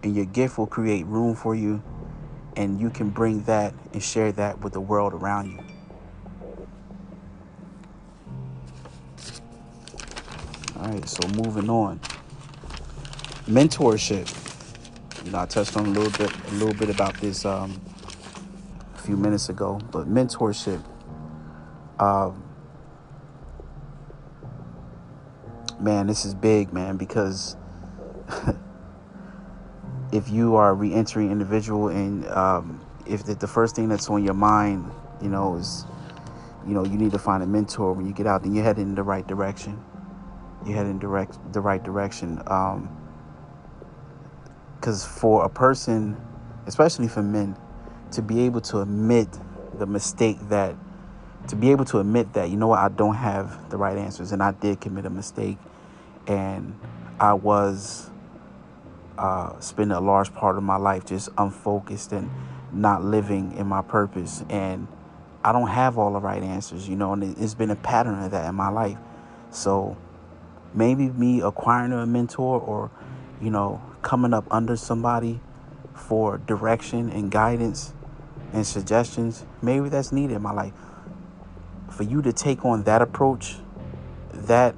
And 0.03 0.15
your 0.15 0.27
gift 0.27 0.59
will 0.59 0.67
create 0.67 1.07
room 1.07 1.35
for 1.35 1.55
you 1.55 1.83
and 2.57 2.81
you 2.81 2.91
can 2.91 3.11
bring 3.11 3.43
that 3.45 3.75
and 3.93 4.03
share 4.03 4.33
that 4.33 4.61
with 4.61 4.73
the 4.73 4.81
world 4.81 5.15
around 5.15 5.51
you. 5.51 5.59
All 10.77 10.89
right, 10.89 11.09
so 11.09 11.27
moving 11.29 11.71
on. 11.71 12.01
Mentorship. 13.47 14.39
You 15.25 15.31
know, 15.31 15.41
I 15.41 15.47
touched 15.47 15.77
on 15.77 15.87
a 15.87 15.91
little 15.91 16.11
bit, 16.11 16.37
a 16.49 16.55
little 16.55 16.75
bit 16.75 16.91
about 16.91 17.15
this 17.21 17.45
um, 17.45 17.81
few 19.03 19.17
minutes 19.17 19.49
ago, 19.49 19.81
but 19.91 20.09
mentorship. 20.09 20.83
Um, 21.99 22.43
man, 25.81 26.07
this 26.07 26.25
is 26.25 26.35
big, 26.35 26.73
man, 26.73 26.97
because 26.97 27.57
if 30.13 30.29
you 30.31 30.55
are 30.55 30.71
a 30.71 30.75
re-entering 30.75 31.31
individual 31.31 31.89
and 31.89 32.27
um, 32.29 32.81
if 33.07 33.25
the, 33.25 33.35
the, 33.35 33.49
first 33.49 33.75
thing 33.75 33.89
that's 33.89 34.09
on 34.09 34.25
your 34.25 34.35
mind, 34.35 34.91
you 35.21 35.29
know, 35.29 35.57
is, 35.57 35.85
you 36.67 36.75
know, 36.75 36.85
you 36.85 36.97
need 36.97 37.11
to 37.13 37.19
find 37.19 37.43
a 37.43 37.47
mentor 37.47 37.93
when 37.93 38.07
you 38.07 38.13
get 38.13 38.27
out, 38.27 38.43
then 38.43 38.55
you're 38.55 38.65
heading 38.65 38.85
in 38.85 38.95
the 38.95 39.03
right 39.03 39.27
direction. 39.27 39.83
You're 40.65 40.77
heading 40.77 41.01
direct 41.01 41.37
the 41.53 41.61
right 41.61 41.83
direction. 41.83 42.37
Because 44.77 45.05
um, 45.05 45.11
for 45.11 45.45
a 45.45 45.49
person, 45.49 46.17
especially 46.67 47.09
for 47.09 47.23
men, 47.23 47.57
to 48.13 48.23
be 48.23 48.41
able 48.41 48.61
to 48.61 48.81
admit 48.81 49.29
the 49.79 49.87
mistake 49.87 50.39
that, 50.49 50.75
to 51.49 51.57
be 51.57 51.71
able 51.71 51.85
to 51.87 51.99
admit 51.99 52.33
that, 52.35 52.51
you 52.51 52.57
know 52.57 52.69
what, 52.69 52.79
I 52.79 52.89
don't 52.89 53.15
have 53.15 53.71
the 53.71 53.77
right 53.77 53.97
answers 53.97 54.33
and 54.33 54.43
I 54.43 54.53
did 54.53 54.81
commit 54.81 55.07
a 55.07 55.11
mistake 55.11 55.59
and 56.27 56.79
I 57.19 57.35
was 57.35 58.11
uh, 59.19 59.59
spending 59.61 59.97
a 59.97 60.01
large 60.01 60.33
part 60.35 60.57
of 60.57 60.63
my 60.63 60.77
life 60.77 61.05
just 61.05 61.29
unfocused 61.39 62.13
and 62.13 62.31
not 62.73 63.05
living 63.05 63.57
in 63.57 63.67
my 63.67 63.83
purpose. 63.83 64.45
And 64.49 64.89
I 65.45 65.53
don't 65.53 65.69
have 65.69 65.99
all 65.99 66.13
the 66.13 66.21
right 66.21 66.43
answers, 66.43 66.89
you 66.89 66.97
know, 66.97 67.13
and 67.13 67.37
it's 67.39 67.55
been 67.55 67.71
a 67.71 67.77
pattern 67.77 68.23
of 68.23 68.31
that 68.31 68.49
in 68.49 68.55
my 68.55 68.69
life. 68.69 68.99
So 69.51 69.97
maybe 70.75 71.09
me 71.09 71.41
acquiring 71.41 71.93
a 71.93 72.07
mentor 72.07 72.61
or, 72.61 72.91
you 73.41 73.51
know, 73.51 73.83
coming 74.03 74.33
up 74.33 74.45
under 74.51 74.77
somebody 74.77 75.41
for 75.95 76.39
direction 76.39 77.11
and 77.11 77.31
guidance 77.31 77.93
and 78.53 78.67
suggestions, 78.67 79.45
maybe 79.63 79.89
that's 79.89 80.13
needed 80.13 80.35
in 80.35 80.43
my 80.43 80.53
life. 80.53 80.75
For 81.91 82.03
you 82.03 82.23
to 82.23 82.33
take 82.33 82.65
on 82.65 82.85
that 82.85 83.03
approach, 83.03 83.57
that 84.33 84.75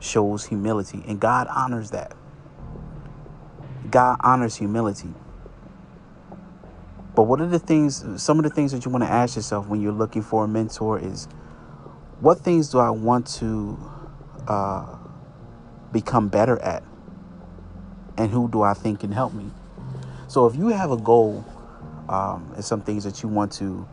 shows 0.00 0.46
humility, 0.46 1.02
and 1.06 1.20
God 1.20 1.46
honors 1.48 1.90
that. 1.90 2.14
God 3.90 4.18
honors 4.20 4.56
humility. 4.56 5.14
But 7.14 7.22
what 7.22 7.40
are 7.40 7.46
the 7.46 7.58
things, 7.58 8.04
some 8.22 8.38
of 8.38 8.44
the 8.44 8.50
things 8.50 8.72
that 8.72 8.84
you 8.84 8.90
want 8.90 9.04
to 9.04 9.10
ask 9.10 9.36
yourself 9.36 9.66
when 9.68 9.80
you're 9.80 9.92
looking 9.92 10.22
for 10.22 10.44
a 10.44 10.48
mentor 10.48 10.98
is 10.98 11.26
what 12.20 12.40
things 12.40 12.68
do 12.68 12.78
I 12.78 12.90
want 12.90 13.26
to 13.38 13.78
uh, 14.46 14.98
become 15.92 16.28
better 16.28 16.58
at? 16.60 16.82
And 18.18 18.30
who 18.30 18.50
do 18.50 18.62
I 18.62 18.74
think 18.74 19.00
can 19.00 19.12
help 19.12 19.32
me? 19.32 19.50
So 20.28 20.46
if 20.46 20.56
you 20.56 20.68
have 20.68 20.90
a 20.90 20.96
goal 20.96 21.44
um, 22.08 22.52
and 22.54 22.64
some 22.64 22.82
things 22.82 23.04
that 23.04 23.22
you 23.22 23.28
want 23.28 23.52
to 23.52 23.86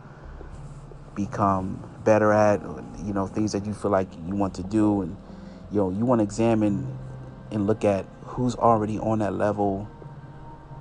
become 1.14 1.82
better 2.04 2.32
at, 2.32 2.60
you 3.04 3.12
know, 3.12 3.26
things 3.26 3.52
that 3.52 3.66
you 3.66 3.72
feel 3.72 3.90
like 3.90 4.08
you 4.26 4.34
want 4.34 4.54
to 4.54 4.62
do, 4.62 5.02
and 5.02 5.16
you 5.70 5.78
know, 5.78 5.90
you 5.90 6.04
want 6.04 6.20
to 6.20 6.22
examine 6.24 6.98
and 7.50 7.66
look 7.66 7.84
at 7.84 8.06
who's 8.24 8.54
already 8.56 8.98
on 8.98 9.20
that 9.20 9.32
level 9.32 9.88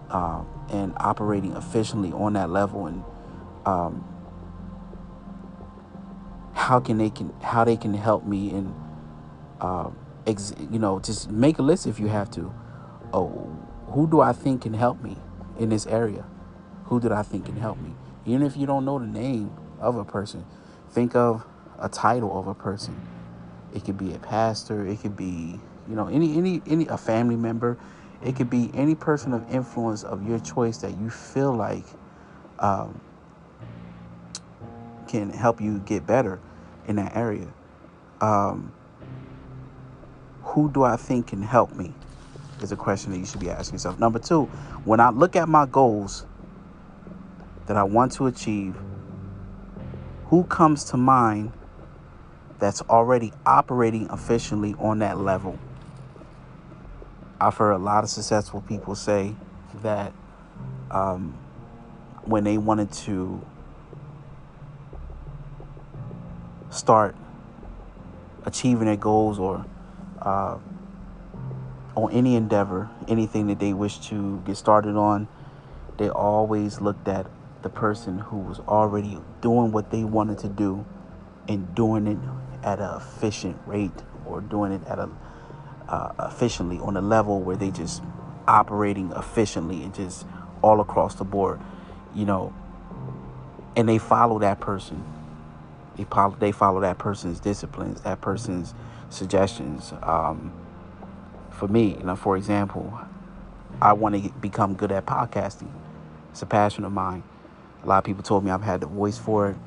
um, 0.10 0.48
and 0.70 0.94
operating 0.98 1.56
efficiently 1.56 2.12
on 2.12 2.34
that 2.34 2.50
level 2.50 2.88
and 2.88 3.04
um, 3.66 4.04
how 6.54 6.80
can 6.80 6.98
they 6.98 7.10
can 7.10 7.32
how 7.42 7.64
they 7.64 7.76
can 7.76 7.94
help 7.94 8.26
me 8.26 8.52
and 8.52 8.74
uh, 9.62 9.90
ex- 10.26 10.54
you 10.72 10.80
know 10.80 11.00
just 11.00 11.30
make 11.30 11.60
a 11.60 11.62
list 11.62 11.86
if 11.86 12.00
you 12.00 12.08
have 12.08 12.30
to. 12.32 12.54
Oh 13.14 13.50
who 13.94 14.08
do 14.08 14.22
I 14.22 14.34
think 14.34 14.64
can 14.64 14.74
help 14.74 15.02
me 15.04 15.18
in 15.60 15.70
this 15.70 15.86
area 15.86 16.26
who 16.86 17.00
did 17.00 17.12
I 17.12 17.24
think 17.24 17.46
can 17.46 17.56
help 17.56 17.80
me 17.80 17.92
even 18.26 18.44
if 18.44 18.56
you 18.56 18.66
don't 18.66 18.86
know 18.86 19.00
the 19.00 19.06
name 19.06 19.52
of 19.80 19.96
a 19.98 20.06
person 20.06 20.46
think 20.92 21.16
of 21.16 21.46
a 21.80 21.90
title 21.90 22.38
of 22.38 22.48
a 22.48 22.54
person 22.54 23.00
it 23.74 23.84
could 23.84 23.98
be 23.98 24.14
a 24.14 24.20
pastor 24.20 24.86
it 24.86 25.02
could 25.02 25.18
be 25.18 25.60
you 25.90 25.96
know 25.96 26.08
any 26.08 26.38
any 26.38 26.62
any 26.68 26.88
a 26.88 26.98
family 26.98 27.36
member 27.36 27.78
it 28.24 28.36
could 28.36 28.50
be 28.50 28.72
any 28.74 28.96
person 28.96 29.34
of 29.34 29.54
influence 29.54 30.04
of 30.04 30.28
your 30.28 30.40
choice 30.40 30.78
that 30.78 30.98
you 30.98 31.10
feel 31.10 31.54
like 31.54 31.84
um, 32.60 33.02
can 35.08 35.30
help 35.30 35.62
you 35.62 35.80
get 35.80 36.08
better 36.08 36.40
in 36.88 36.96
that 36.96 37.16
area. 37.16 37.48
Um, 38.22 38.74
who 40.42 40.72
do 40.72 40.84
I 40.84 40.96
think 40.96 41.28
can 41.28 41.42
help 41.42 41.74
me? 41.76 41.94
Is 42.62 42.72
a 42.72 42.78
question 42.78 43.12
that 43.12 43.18
you 43.18 43.26
should 43.26 43.42
be 43.42 43.50
asking 43.50 43.76
yourself. 43.76 44.00
Number 44.00 44.20
two, 44.20 44.46
when 44.86 45.02
I 45.02 45.10
look 45.10 45.36
at 45.36 45.50
my 45.50 45.66
goals 45.66 46.26
that 47.68 47.78
I 47.78 47.84
want 47.84 48.12
to 48.14 48.28
achieve, 48.28 48.76
who 50.28 50.44
comes 50.44 50.84
to 50.86 50.98
mind 50.98 51.54
that's 52.60 52.82
already 52.84 53.34
operating 53.46 54.10
efficiently 54.12 54.76
on 54.80 55.00
that 55.00 55.20
level? 55.20 55.58
I've 57.40 57.56
heard 57.58 57.72
a 57.72 57.78
lot 57.78 58.04
of 58.04 58.10
successful 58.10 58.62
people 58.62 58.96
say 58.96 59.36
that 59.82 60.14
um, 60.92 61.38
when 62.24 62.44
they 62.44 62.58
wanted 62.58 62.92
to 62.92 63.46
start 66.70 67.16
achieving 68.46 68.86
their 68.86 68.96
goals 68.96 69.40
or 69.40 69.66
uh, 70.22 70.58
on 71.96 72.12
any 72.12 72.36
endeavor, 72.36 72.90
anything 73.08 73.48
that 73.48 73.60
they 73.60 73.74
wish 73.74 74.00
to 74.08 74.42
get 74.46 74.58
started 74.58 74.96
on, 74.96 75.28
they 75.98 76.10
always 76.10 76.82
looked 76.82 77.08
at 77.08 77.28
the 77.64 77.70
person 77.70 78.20
who 78.20 78.38
was 78.38 78.60
already 78.62 79.18
doing 79.42 79.72
what 79.72 79.92
they 79.92 80.04
wanted 80.04 80.38
to 80.40 80.50
do 80.50 80.86
and 81.48 81.74
doing 81.76 82.08
it 82.08 82.18
at 82.64 82.80
an 82.80 82.96
efficient 82.96 83.58
rate 83.66 84.04
or 84.26 84.42
doing 84.42 84.72
it 84.72 84.86
at 84.88 85.00
a 85.00 85.10
uh, 85.88 86.12
efficiently 86.20 86.80
on 86.80 86.96
a 86.98 87.02
level 87.02 87.42
where 87.42 87.56
they 87.56 87.70
just 87.70 88.02
operating 88.48 89.12
efficiently 89.12 89.84
and 89.84 89.94
just 89.94 90.26
all 90.62 90.80
across 90.80 91.16
the 91.16 91.24
board, 91.24 91.60
you 92.16 92.26
know, 92.26 92.54
and 93.76 93.88
they 93.88 93.98
follow 93.98 94.40
that 94.40 94.60
person. 94.60 95.04
They 95.98 96.06
follow, 96.06 96.36
they 96.40 96.52
follow 96.52 96.82
that 96.82 96.98
person's 96.98 97.40
disciplines, 97.40 98.02
that 98.02 98.22
person's 98.22 98.74
suggestions. 99.10 99.94
Um, 100.02 100.52
for 101.52 101.68
me, 101.68 101.98
you 101.98 102.04
know, 102.04 102.16
for 102.16 102.38
example, 102.38 103.00
I 103.82 103.94
want 103.94 104.24
to 104.24 104.32
become 104.40 104.74
good 104.74 104.92
at 104.92 105.06
podcasting. 105.06 105.72
It's 106.32 106.42
a 106.42 106.46
passion 106.46 106.84
of 106.86 106.92
mine. 106.92 107.24
A 107.84 107.88
lot 107.88 107.98
of 107.98 108.04
people 108.06 108.24
told 108.24 108.46
me 108.46 108.52
I've 108.52 108.62
had 108.62 108.80
the 108.80 108.88
voice 108.88 109.18
for 109.18 109.50
it. 109.50 109.58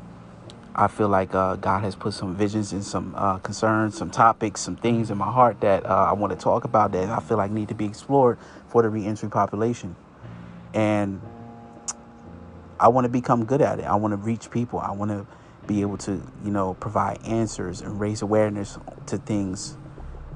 I 0.75 0.89
feel 0.89 1.09
like 1.09 1.35
uh, 1.35 1.57
God 1.57 1.85
has 1.85 1.95
put 1.95 2.13
some 2.13 2.37
visions 2.37 2.73
and 2.73 2.85
some 2.85 3.15
uh, 3.17 3.39
concerns, 3.39 3.97
some 3.97 4.11
topics, 4.11 4.61
some 4.61 4.77
things 4.77 5.11
in 5.11 5.19
my 5.19 5.31
heart 5.31 5.61
that 5.61 5.87
uh, 5.87 5.89
I 5.89 6.13
want 6.13 6.33
to 6.33 6.39
talk 6.39 6.65
about 6.65 6.93
that 6.93 7.09
I 7.09 7.21
feel 7.21 7.39
like 7.39 7.51
need 7.51 7.69
to 7.69 7.75
be 7.75 7.87
explored 7.87 8.39
for 8.69 8.83
the 8.83 8.91
reentry 8.91 9.31
population. 9.31 9.97
And 10.75 11.21
I 12.79 12.89
want 12.89 13.07
to 13.07 13.09
become 13.09 13.47
good 13.47 13.63
at 13.63 13.79
it. 13.79 13.85
I 13.85 13.95
want 13.97 14.13
to 14.13 14.17
reach 14.17 14.51
people. 14.51 14.79
I 14.79 14.91
want 14.93 15.11
to 15.11 15.27
be 15.67 15.81
able 15.81 15.97
to, 15.99 16.13
you 16.45 16.51
know, 16.51 16.75
provide 16.75 17.23
answers 17.25 17.81
and 17.81 17.99
raise 17.99 18.21
awareness 18.23 18.79
to 19.07 19.19
things 19.19 19.77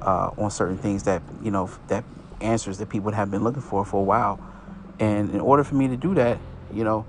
uh, 0.01 0.31
on 0.39 0.51
certain 0.51 0.79
things 0.79 1.03
that, 1.05 1.23
you 1.43 1.51
know, 1.51 1.71
that 1.89 2.05
answers 2.41 2.79
that 2.79 2.89
people 2.89 3.13
have 3.13 3.31
been 3.31 3.45
looking 3.45 3.63
for 3.63 3.85
for 3.85 4.01
a 4.01 4.05
while. 4.05 4.41
And 4.99 5.31
in 5.31 5.41
order 5.41 5.65
for 5.65 5.75
me 5.75 5.89
to 5.89 5.97
do 5.97 6.15
that, 6.15 6.39
you 6.73 6.85
know, 6.85 7.05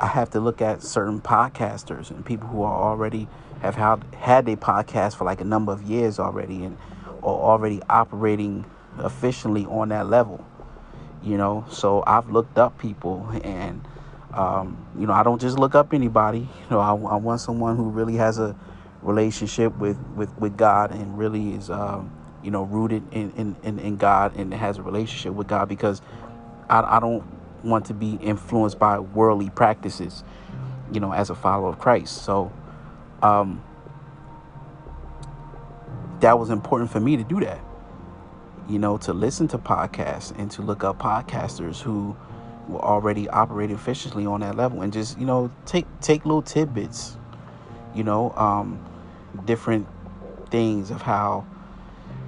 I 0.00 0.06
have 0.06 0.30
to 0.30 0.40
look 0.40 0.62
at 0.62 0.82
certain 0.82 1.20
podcasters 1.20 2.10
and 2.10 2.24
people 2.24 2.48
who 2.48 2.62
are 2.62 2.90
already 2.90 3.28
have 3.60 3.74
had 3.74 4.02
had 4.14 4.48
a 4.48 4.56
podcast 4.56 5.16
for 5.16 5.24
like 5.24 5.42
a 5.42 5.44
number 5.44 5.72
of 5.72 5.82
years 5.82 6.18
already 6.18 6.64
and 6.64 6.78
are 7.22 7.34
already 7.34 7.82
operating 7.88 8.64
efficiently 8.98 9.66
on 9.66 9.90
that 9.90 10.08
level. 10.08 10.44
You 11.22 11.36
know, 11.36 11.66
so 11.70 12.02
I've 12.06 12.30
looked 12.30 12.56
up 12.56 12.78
people 12.78 13.28
and 13.44 13.86
um, 14.32 14.86
you 14.98 15.06
know 15.06 15.12
I 15.12 15.22
don't 15.22 15.40
just 15.40 15.58
look 15.58 15.74
up 15.74 15.92
anybody. 15.92 16.40
You 16.40 16.70
know, 16.70 16.80
I, 16.80 16.92
I 16.92 17.16
want 17.16 17.42
someone 17.42 17.76
who 17.76 17.90
really 17.90 18.16
has 18.16 18.38
a 18.38 18.56
relationship 19.02 19.76
with 19.76 19.98
with, 20.16 20.36
with 20.38 20.56
God 20.56 20.92
and 20.92 21.18
really 21.18 21.50
is 21.50 21.68
um, 21.68 22.10
you 22.42 22.50
know 22.50 22.62
rooted 22.62 23.02
in, 23.12 23.32
in, 23.32 23.56
in, 23.62 23.78
in 23.78 23.96
God 23.98 24.34
and 24.36 24.54
has 24.54 24.78
a 24.78 24.82
relationship 24.82 25.34
with 25.34 25.46
God 25.46 25.68
because 25.68 26.00
I, 26.70 26.96
I 26.96 27.00
don't 27.00 27.22
want 27.62 27.86
to 27.86 27.94
be 27.94 28.14
influenced 28.22 28.78
by 28.78 28.98
worldly 28.98 29.50
practices, 29.50 30.24
you 30.92 31.00
know, 31.00 31.12
as 31.12 31.30
a 31.30 31.34
follower 31.34 31.68
of 31.68 31.78
Christ. 31.78 32.22
So, 32.22 32.52
um, 33.22 33.62
that 36.20 36.38
was 36.38 36.50
important 36.50 36.90
for 36.90 37.00
me 37.00 37.16
to 37.16 37.24
do 37.24 37.40
that, 37.40 37.60
you 38.68 38.78
know, 38.78 38.98
to 38.98 39.12
listen 39.12 39.48
to 39.48 39.58
podcasts 39.58 40.36
and 40.38 40.50
to 40.52 40.62
look 40.62 40.84
up 40.84 40.98
podcasters 40.98 41.80
who 41.80 42.16
were 42.68 42.80
already 42.80 43.28
operating 43.28 43.74
efficiently 43.74 44.26
on 44.26 44.40
that 44.40 44.56
level 44.56 44.82
and 44.82 44.92
just, 44.92 45.18
you 45.18 45.26
know, 45.26 45.50
take, 45.66 45.86
take 46.00 46.24
little 46.24 46.42
tidbits, 46.42 47.16
you 47.94 48.04
know, 48.04 48.32
um, 48.36 48.84
different 49.46 49.86
things 50.50 50.90
of 50.90 51.02
how, 51.02 51.46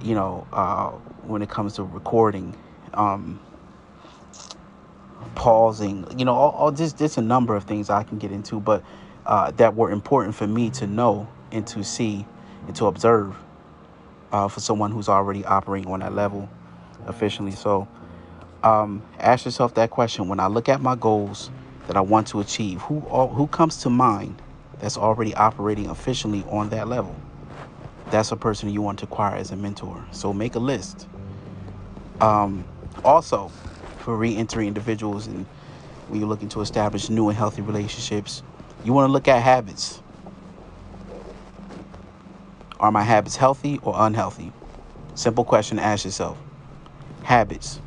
you 0.01 0.15
know, 0.15 0.47
uh, 0.51 0.89
when 1.23 1.41
it 1.41 1.49
comes 1.49 1.75
to 1.75 1.83
recording, 1.83 2.55
um, 2.93 3.39
pausing, 5.35 6.05
you 6.17 6.25
know, 6.25 6.33
all, 6.33 6.51
all 6.51 6.71
just 6.71 6.97
just 6.97 7.17
a 7.17 7.21
number 7.21 7.55
of 7.55 7.63
things 7.63 7.89
I 7.89 8.03
can 8.03 8.17
get 8.17 8.31
into, 8.31 8.59
but 8.59 8.83
uh, 9.25 9.51
that 9.51 9.75
were 9.75 9.91
important 9.91 10.35
for 10.35 10.47
me 10.47 10.69
to 10.71 10.87
know 10.87 11.27
and 11.51 11.65
to 11.67 11.83
see 11.83 12.25
and 12.67 12.75
to 12.75 12.85
observe 12.85 13.35
uh, 14.31 14.47
for 14.47 14.59
someone 14.59 14.91
who's 14.91 15.09
already 15.09 15.45
operating 15.45 15.91
on 15.91 16.01
that 16.01 16.13
level 16.13 16.49
efficiently. 17.07 17.51
So 17.51 17.87
um, 18.63 19.03
ask 19.19 19.45
yourself 19.45 19.73
that 19.75 19.89
question: 19.89 20.27
When 20.27 20.39
I 20.39 20.47
look 20.47 20.69
at 20.69 20.81
my 20.81 20.95
goals 20.95 21.51
that 21.87 21.97
I 21.97 22.01
want 22.01 22.27
to 22.27 22.39
achieve, 22.39 22.81
who 22.81 22.99
who 23.01 23.47
comes 23.47 23.77
to 23.83 23.89
mind 23.89 24.41
that's 24.79 24.97
already 24.97 25.33
operating 25.35 25.89
efficiently 25.89 26.43
on 26.49 26.69
that 26.69 26.87
level? 26.87 27.15
That's 28.09 28.31
a 28.31 28.35
person 28.35 28.69
you 28.69 28.81
want 28.81 28.99
to 28.99 29.05
acquire 29.05 29.35
as 29.35 29.51
a 29.51 29.55
mentor. 29.55 30.05
So 30.11 30.33
make 30.33 30.55
a 30.55 30.59
list. 30.59 31.07
Um, 32.21 32.65
also, 33.03 33.51
for 34.03 34.17
re-entering 34.17 34.67
individuals 34.67 35.27
and 35.27 35.45
when 36.07 36.19
you're 36.19 36.27
looking 36.27 36.49
to 36.49 36.61
establish 36.61 37.09
new 37.09 37.29
and 37.29 37.37
healthy 37.37 37.61
relationships, 37.61 38.43
you 38.83 38.91
want 38.91 39.07
to 39.07 39.11
look 39.11 39.29
at 39.29 39.41
habits. 39.41 40.01
Are 42.81 42.91
my 42.91 43.03
habits 43.03 43.37
healthy 43.37 43.79
or 43.81 43.93
unhealthy? 43.97 44.51
Simple 45.15 45.45
question 45.45 45.77
to 45.77 45.83
ask 45.83 46.03
yourself. 46.03 46.37
Habits. 47.21 47.79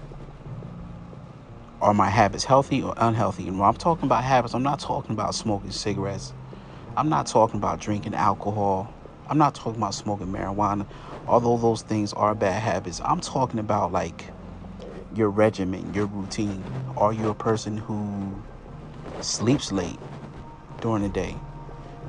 Are 1.82 1.92
my 1.92 2.08
habits 2.08 2.44
healthy 2.44 2.82
or 2.82 2.94
unhealthy? 2.96 3.46
And 3.46 3.58
when 3.58 3.68
I'm 3.68 3.74
talking 3.74 4.06
about 4.06 4.24
habits, 4.24 4.54
I'm 4.54 4.62
not 4.62 4.80
talking 4.80 5.12
about 5.12 5.34
smoking 5.34 5.70
cigarettes. 5.70 6.32
I'm 6.96 7.10
not 7.10 7.26
talking 7.26 7.58
about 7.58 7.78
drinking 7.78 8.14
alcohol. 8.14 8.94
I'm 9.28 9.36
not 9.36 9.54
talking 9.54 9.82
about 9.82 9.92
smoking 9.92 10.28
marijuana, 10.28 10.86
although 11.28 11.58
those 11.58 11.82
things 11.82 12.14
are 12.14 12.34
bad 12.34 12.62
habits. 12.62 13.02
I'm 13.04 13.20
talking 13.20 13.60
about 13.60 13.92
like 13.92 14.30
your 15.16 15.30
regimen, 15.30 15.94
your 15.94 16.06
routine? 16.06 16.64
Are 16.96 17.12
you 17.12 17.30
a 17.30 17.34
person 17.34 17.76
who 17.76 18.42
sleeps 19.20 19.72
late 19.72 19.98
during 20.80 21.02
the 21.02 21.08
day? 21.08 21.36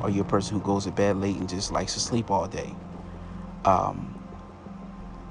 Are 0.01 0.09
you 0.09 0.21
a 0.21 0.25
person 0.25 0.57
who 0.59 0.63
goes 0.63 0.83
to 0.85 0.91
bed 0.91 1.17
late 1.17 1.37
and 1.37 1.49
just 1.49 1.71
likes 1.71 1.93
to 1.93 1.99
sleep 1.99 2.29
all 2.29 2.47
day? 2.47 2.75
Um, 3.65 4.13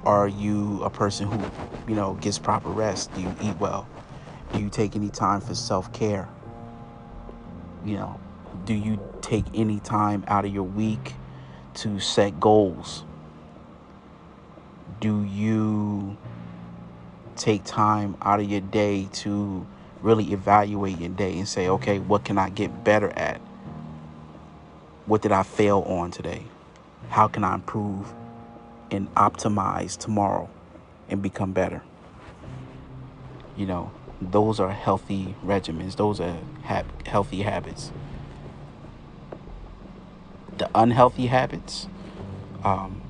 are 0.03 0.27
you 0.27 0.83
a 0.83 0.89
person 0.89 1.27
who, 1.27 1.49
you 1.87 1.95
know, 1.95 2.15
gets 2.15 2.39
proper 2.39 2.69
rest? 2.69 3.13
Do 3.13 3.21
you 3.21 3.35
eat 3.41 3.57
well? 3.57 3.87
Do 4.53 4.59
you 4.59 4.69
take 4.69 4.95
any 4.95 5.09
time 5.09 5.41
for 5.41 5.55
self 5.55 5.91
care? 5.93 6.29
You 7.85 7.97
know, 7.97 8.19
do 8.65 8.73
you 8.73 8.99
take 9.21 9.45
any 9.53 9.79
time 9.79 10.23
out 10.27 10.45
of 10.45 10.53
your 10.53 10.63
week 10.63 11.13
to 11.75 11.99
set 11.99 12.39
goals? 12.39 13.05
Do 14.99 15.23
you 15.23 16.17
take 17.37 17.63
time 17.63 18.17
out 18.21 18.39
of 18.39 18.49
your 18.49 18.61
day 18.61 19.07
to 19.13 19.65
really 20.01 20.31
evaluate 20.33 20.97
your 20.97 21.09
day 21.09 21.37
and 21.37 21.47
say, 21.47 21.67
okay, 21.69 21.99
what 21.99 22.25
can 22.25 22.37
I 22.37 22.49
get 22.49 22.83
better 22.83 23.09
at? 23.17 23.37
What 25.05 25.21
did 25.21 25.31
I 25.31 25.43
fail 25.43 25.79
on 25.87 26.11
today? 26.11 26.43
How 27.09 27.27
can 27.27 27.43
I 27.43 27.55
improve 27.55 28.13
and 28.91 29.13
optimize 29.15 29.97
tomorrow 29.97 30.49
and 31.09 31.21
become 31.21 31.53
better? 31.53 31.83
You 33.55 33.65
know, 33.65 33.91
those 34.21 34.59
are 34.59 34.71
healthy 34.71 35.35
regimens, 35.45 35.95
those 35.95 36.19
are 36.19 36.37
ha- 36.63 36.83
healthy 37.05 37.41
habits. 37.41 37.91
The 40.57 40.69
unhealthy 40.75 41.27
habits, 41.27 41.87
um, 42.63 43.01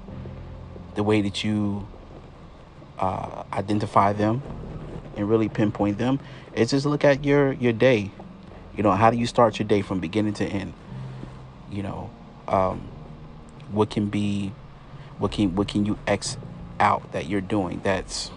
the 0.96 1.04
way 1.04 1.22
that 1.22 1.44
you 1.44 1.88
uh, 3.00 3.44
identify 3.54 4.14
them 4.14 4.42
and 5.16 5.30
really 5.30 5.50
pinpoint 5.50 5.98
them 5.98 6.20
is 6.54 6.72
just 6.72 6.86
look 6.86 7.04
at 7.04 7.24
your 7.24 7.54
your 7.54 7.74
day. 7.74 8.12
You 8.76 8.84
know 8.84 8.92
how 8.92 9.10
do 9.10 9.18
you 9.18 9.26
start 9.26 9.60
your 9.60 9.68
day 9.68 9.82
from 9.82 10.00
beginning 10.00 10.34
to 10.36 10.46
end? 10.46 10.74
You 11.72 11.84
know 11.84 12.10
um, 12.48 12.88
what 13.72 13.90
can 13.90 14.08
be 14.08 14.54
what 15.18 15.32
can 15.32 15.56
what 15.56 15.68
can 15.68 15.86
you 15.86 15.98
x 16.08 16.38
out 16.80 17.12
that 17.12 17.28
you're 17.28 17.42
doing 17.42 17.82
that's 17.84 18.30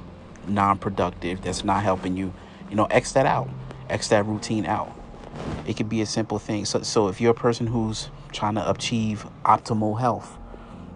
non-productive 0.46 1.42
that's 1.42 1.64
not 1.64 1.82
helping 1.82 2.16
you? 2.16 2.32
You 2.68 2.76
know 2.76 2.86
x 2.86 3.12
that 3.12 3.26
out. 3.26 3.48
X 3.88 4.08
that 4.08 4.24
routine 4.24 4.66
out. 4.66 4.96
It 5.66 5.76
could 5.76 5.88
be 5.88 6.00
a 6.00 6.06
simple 6.06 6.38
thing. 6.38 6.64
So 6.64 6.82
so 6.82 7.08
if 7.08 7.20
you're 7.20 7.32
a 7.32 7.34
person 7.34 7.66
who's 7.66 8.10
trying 8.32 8.54
to 8.54 8.70
achieve 8.70 9.26
optimal 9.44 9.98
health 9.98 10.38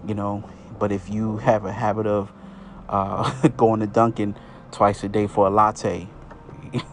you 0.07 0.15
know 0.15 0.45
but 0.79 0.93
if 0.93 1.09
you 1.09 1.39
have 1.39 1.65
a 1.65 1.73
habit 1.73 2.07
of 2.07 2.33
uh, 2.89 3.49
going 3.57 3.81
to 3.81 3.87
Dunkin' 3.87 4.37
twice 4.71 5.05
a 5.05 5.09
day 5.09 5.27
for 5.27 5.47
a 5.47 5.51
latte, 5.51 6.09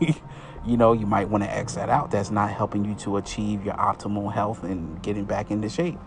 you 0.65 0.77
know, 0.77 0.93
you 0.93 1.05
might 1.05 1.29
want 1.29 1.43
to 1.43 1.49
X 1.49 1.75
that 1.75 1.89
out. 1.89 2.11
That's 2.11 2.31
not 2.31 2.51
helping 2.51 2.85
you 2.85 2.95
to 2.95 3.17
achieve 3.17 3.65
your 3.65 3.75
optimal 3.75 4.33
health 4.33 4.63
and 4.63 5.01
getting 5.01 5.25
back 5.25 5.51
into 5.51 5.69
shape. 5.69 5.97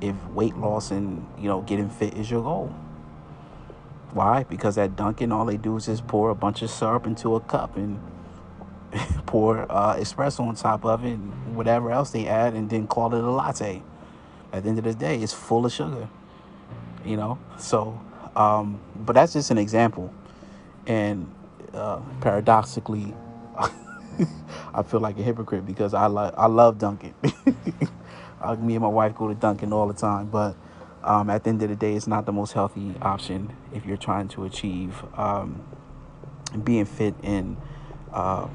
If 0.00 0.14
weight 0.28 0.56
loss 0.56 0.90
and, 0.90 1.26
you 1.38 1.48
know, 1.48 1.62
getting 1.62 1.88
fit 1.88 2.14
is 2.14 2.30
your 2.30 2.42
goal. 2.42 2.74
Why? 4.12 4.44
Because 4.44 4.78
at 4.78 4.94
Dunkin', 4.96 5.32
all 5.32 5.44
they 5.44 5.56
do 5.56 5.76
is 5.76 5.86
just 5.86 6.06
pour 6.06 6.30
a 6.30 6.34
bunch 6.34 6.62
of 6.62 6.70
syrup 6.70 7.06
into 7.06 7.34
a 7.34 7.40
cup 7.40 7.76
and 7.76 8.00
pour 9.26 9.66
uh, 9.70 9.96
espresso 9.96 10.40
on 10.40 10.54
top 10.54 10.84
of 10.84 11.04
it 11.04 11.14
and 11.14 11.56
whatever 11.56 11.90
else 11.90 12.10
they 12.10 12.26
add 12.26 12.54
and 12.54 12.70
then 12.70 12.86
call 12.86 13.12
it 13.14 13.24
a 13.24 13.30
latte. 13.30 13.82
At 14.52 14.62
the 14.62 14.68
end 14.68 14.78
of 14.78 14.84
the 14.84 14.94
day, 14.94 15.20
it's 15.20 15.32
full 15.32 15.66
of 15.66 15.72
sugar, 15.72 16.08
you 17.04 17.16
know? 17.16 17.38
So, 17.58 18.00
um, 18.36 18.80
but 18.96 19.14
that's 19.14 19.32
just 19.32 19.50
an 19.50 19.58
example. 19.58 20.12
And 20.86 21.30
uh, 21.72 22.00
paradoxically, 22.20 23.14
I 24.74 24.82
feel 24.82 25.00
like 25.00 25.18
a 25.18 25.22
hypocrite 25.22 25.66
because 25.66 25.94
I 25.94 26.06
like 26.06 26.34
I 26.36 26.46
love 26.46 26.78
Dunkin'. 26.78 27.14
uh, 28.40 28.56
me 28.56 28.74
and 28.74 28.82
my 28.82 28.88
wife 28.88 29.14
go 29.14 29.28
to 29.28 29.34
Dunkin' 29.34 29.72
all 29.72 29.86
the 29.86 29.94
time, 29.94 30.26
but 30.26 30.56
um, 31.02 31.30
at 31.30 31.44
the 31.44 31.50
end 31.50 31.62
of 31.62 31.68
the 31.68 31.76
day, 31.76 31.94
it's 31.94 32.06
not 32.06 32.26
the 32.26 32.32
most 32.32 32.52
healthy 32.52 32.94
option 33.02 33.52
if 33.72 33.84
you're 33.84 33.96
trying 33.96 34.28
to 34.28 34.44
achieve 34.44 35.04
um, 35.18 35.62
being 36.62 36.84
fit 36.84 37.14
and 37.22 37.56
uh, 38.12 38.48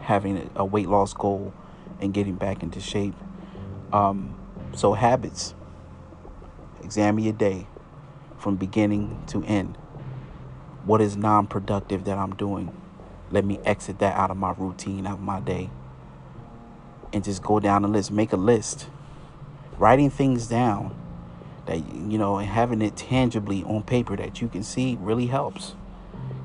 having 0.00 0.50
a 0.56 0.64
weight 0.64 0.88
loss 0.88 1.14
goal 1.14 1.52
and 2.00 2.12
getting 2.12 2.34
back 2.34 2.62
into 2.62 2.80
shape. 2.80 3.14
Um, 3.92 4.36
so 4.74 4.92
habits. 4.92 5.54
Examine 6.82 7.24
your 7.24 7.32
day 7.32 7.66
from 8.46 8.54
beginning 8.54 9.20
to 9.26 9.42
end. 9.42 9.76
What 10.84 11.00
is 11.00 11.16
non 11.16 11.48
productive 11.48 12.04
that 12.04 12.16
I'm 12.16 12.36
doing? 12.36 12.72
Let 13.32 13.44
me 13.44 13.58
exit 13.64 13.98
that 13.98 14.14
out 14.14 14.30
of 14.30 14.36
my 14.36 14.54
routine, 14.56 15.04
out 15.04 15.14
of 15.14 15.20
my 15.20 15.40
day. 15.40 15.68
And 17.12 17.24
just 17.24 17.42
go 17.42 17.58
down 17.58 17.82
the 17.82 17.88
list. 17.88 18.12
Make 18.12 18.32
a 18.32 18.36
list. 18.36 18.86
Writing 19.78 20.10
things 20.10 20.46
down 20.46 20.94
that, 21.66 21.78
you 21.92 22.18
know, 22.18 22.36
and 22.36 22.46
having 22.46 22.82
it 22.82 22.96
tangibly 22.96 23.64
on 23.64 23.82
paper 23.82 24.14
that 24.16 24.40
you 24.40 24.46
can 24.46 24.62
see 24.62 24.96
really 25.00 25.26
helps. 25.26 25.74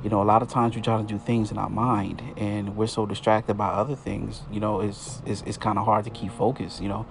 You 0.03 0.09
know, 0.09 0.23
a 0.23 0.25
lot 0.25 0.41
of 0.41 0.47
times 0.47 0.75
we 0.75 0.81
try 0.81 0.99
to 0.99 1.07
do 1.07 1.19
things 1.19 1.51
in 1.51 1.59
our 1.59 1.69
mind 1.69 2.23
and 2.35 2.75
we're 2.75 2.87
so 2.87 3.05
distracted 3.05 3.53
by 3.59 3.67
other 3.67 3.95
things, 3.95 4.41
you 4.51 4.59
know, 4.59 4.81
it's, 4.81 5.21
it's, 5.27 5.43
it's 5.45 5.57
kind 5.57 5.77
of 5.77 5.85
hard 5.85 6.05
to 6.05 6.09
keep 6.09 6.31
focus, 6.31 6.79
you 6.81 6.89
know. 6.89 7.05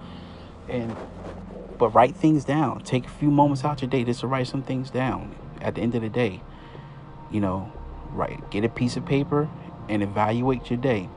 And, 0.67 0.97
but 1.81 1.95
write 1.95 2.15
things 2.15 2.45
down. 2.45 2.79
Take 2.81 3.07
a 3.07 3.09
few 3.09 3.31
moments 3.31 3.65
out 3.65 3.81
your 3.81 3.89
day 3.89 4.03
just 4.03 4.19
to 4.19 4.27
write 4.27 4.45
some 4.45 4.61
things 4.61 4.91
down 4.91 5.35
at 5.61 5.73
the 5.73 5.81
end 5.81 5.95
of 5.95 6.03
the 6.03 6.09
day. 6.09 6.43
You 7.31 7.41
know, 7.41 7.73
write, 8.11 8.51
Get 8.51 8.63
a 8.63 8.69
piece 8.69 8.97
of 8.97 9.05
paper 9.07 9.49
and 9.89 10.03
evaluate 10.03 10.69
your 10.69 10.77
day. 10.77 11.09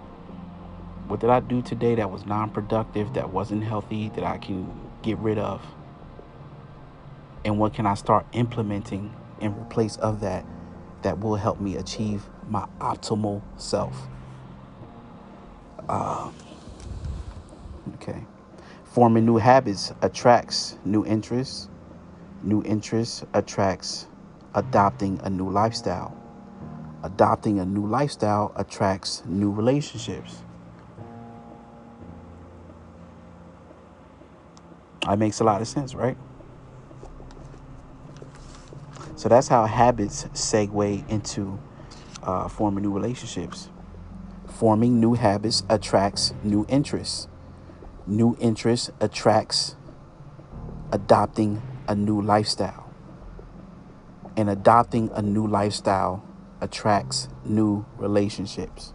What 1.06 1.20
did 1.20 1.28
I 1.28 1.40
do 1.40 1.60
today 1.60 1.96
that 1.96 2.10
was 2.10 2.24
non 2.24 2.48
productive, 2.48 3.12
that 3.12 3.30
wasn't 3.30 3.62
healthy, 3.62 4.08
that 4.14 4.24
I 4.24 4.38
can 4.38 4.66
get 5.02 5.18
rid 5.18 5.36
of? 5.36 5.60
And 7.44 7.58
what 7.58 7.74
can 7.74 7.84
I 7.84 7.92
start 7.92 8.24
implementing 8.32 9.14
in 9.42 9.54
replace 9.60 9.98
of 9.98 10.20
that 10.20 10.46
that 11.02 11.20
will 11.20 11.36
help 11.36 11.60
me 11.60 11.76
achieve 11.76 12.24
my 12.48 12.66
optimal 12.80 13.42
self? 13.58 14.08
Uh, 15.90 16.30
okay. 17.96 18.24
Forming 18.94 19.26
new 19.26 19.38
habits 19.38 19.92
attracts 20.02 20.78
new 20.84 21.04
interests. 21.04 21.68
New 22.44 22.62
interests 22.62 23.24
attracts 23.34 24.06
adopting 24.54 25.18
a 25.24 25.30
new 25.30 25.50
lifestyle. 25.50 26.16
Adopting 27.02 27.58
a 27.58 27.64
new 27.64 27.84
lifestyle 27.88 28.52
attracts 28.54 29.24
new 29.26 29.50
relationships. 29.50 30.44
That 35.04 35.18
makes 35.18 35.40
a 35.40 35.44
lot 35.44 35.60
of 35.60 35.66
sense, 35.66 35.96
right? 35.96 36.16
So 39.16 39.28
that's 39.28 39.48
how 39.48 39.66
habits 39.66 40.26
segue 40.34 41.08
into 41.10 41.58
uh, 42.22 42.46
forming 42.46 42.84
new 42.84 42.92
relationships. 42.92 43.70
Forming 44.46 45.00
new 45.00 45.14
habits 45.14 45.64
attracts 45.68 46.32
new 46.44 46.64
interests. 46.68 47.26
New 48.06 48.36
interests 48.38 48.90
attracts 49.00 49.76
adopting 50.92 51.62
a 51.88 51.94
new 51.94 52.20
lifestyle. 52.20 52.92
And 54.36 54.50
adopting 54.50 55.10
a 55.14 55.22
new 55.22 55.46
lifestyle 55.46 56.22
attracts 56.60 57.28
new 57.46 57.86
relationships. 57.96 58.92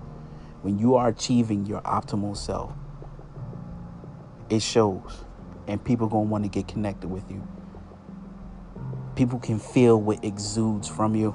When 0.61 0.77
you 0.77 0.95
are 0.95 1.07
achieving 1.07 1.65
your 1.65 1.81
optimal 1.81 2.37
self, 2.37 2.71
it 4.49 4.61
shows, 4.61 5.23
and 5.67 5.83
people 5.83 6.07
are 6.07 6.09
gonna 6.09 6.23
want 6.23 6.43
to 6.43 6.49
get 6.49 6.67
connected 6.67 7.07
with 7.07 7.31
you. 7.31 7.47
People 9.15 9.39
can 9.39 9.59
feel 9.59 9.99
what 9.99 10.23
exudes 10.23 10.87
from 10.87 11.15
you. 11.15 11.33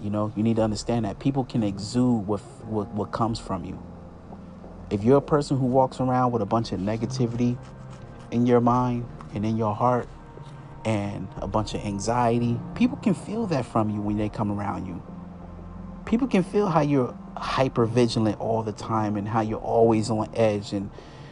You 0.00 0.10
know, 0.10 0.32
you 0.36 0.42
need 0.42 0.56
to 0.56 0.62
understand 0.62 1.04
that 1.04 1.18
people 1.18 1.44
can 1.44 1.62
exude 1.62 2.26
what 2.26 2.40
what, 2.66 2.88
what 2.92 3.10
comes 3.10 3.40
from 3.40 3.64
you. 3.64 3.82
If 4.94 5.04
you're 5.04 5.18
a 5.18 5.22
person 5.22 5.58
who 5.58 5.66
walks 5.66 6.00
around 6.00 6.32
with 6.32 6.40
a 6.40 6.46
bunch 6.46 6.72
of 6.72 6.80
negativity 6.80 7.58
in 8.30 8.46
your 8.46 8.60
mind 8.60 9.06
and 9.34 9.44
in 9.44 9.56
your 9.56 9.74
heart, 9.74 10.08
and 10.84 11.28
a 11.38 11.46
bunch 11.46 11.74
of 11.74 11.84
anxiety. 11.84 12.58
People 12.74 12.98
can 12.98 13.14
feel 13.14 13.46
that 13.46 13.64
from 13.64 13.90
you 13.90 14.00
when 14.00 14.16
they 14.16 14.28
come 14.28 14.52
around 14.52 14.86
you. 14.86 15.02
People 16.04 16.28
can 16.28 16.42
feel 16.42 16.66
how 16.66 16.82
you're 16.82 17.16
hyper 17.36 17.86
vigilant 17.86 18.38
all 18.38 18.62
the 18.62 18.72
time 18.72 19.16
and 19.16 19.26
how 19.26 19.40
you're 19.40 19.58
always 19.58 20.10
on 20.10 20.28
edge 20.34 20.72
and 20.72 20.90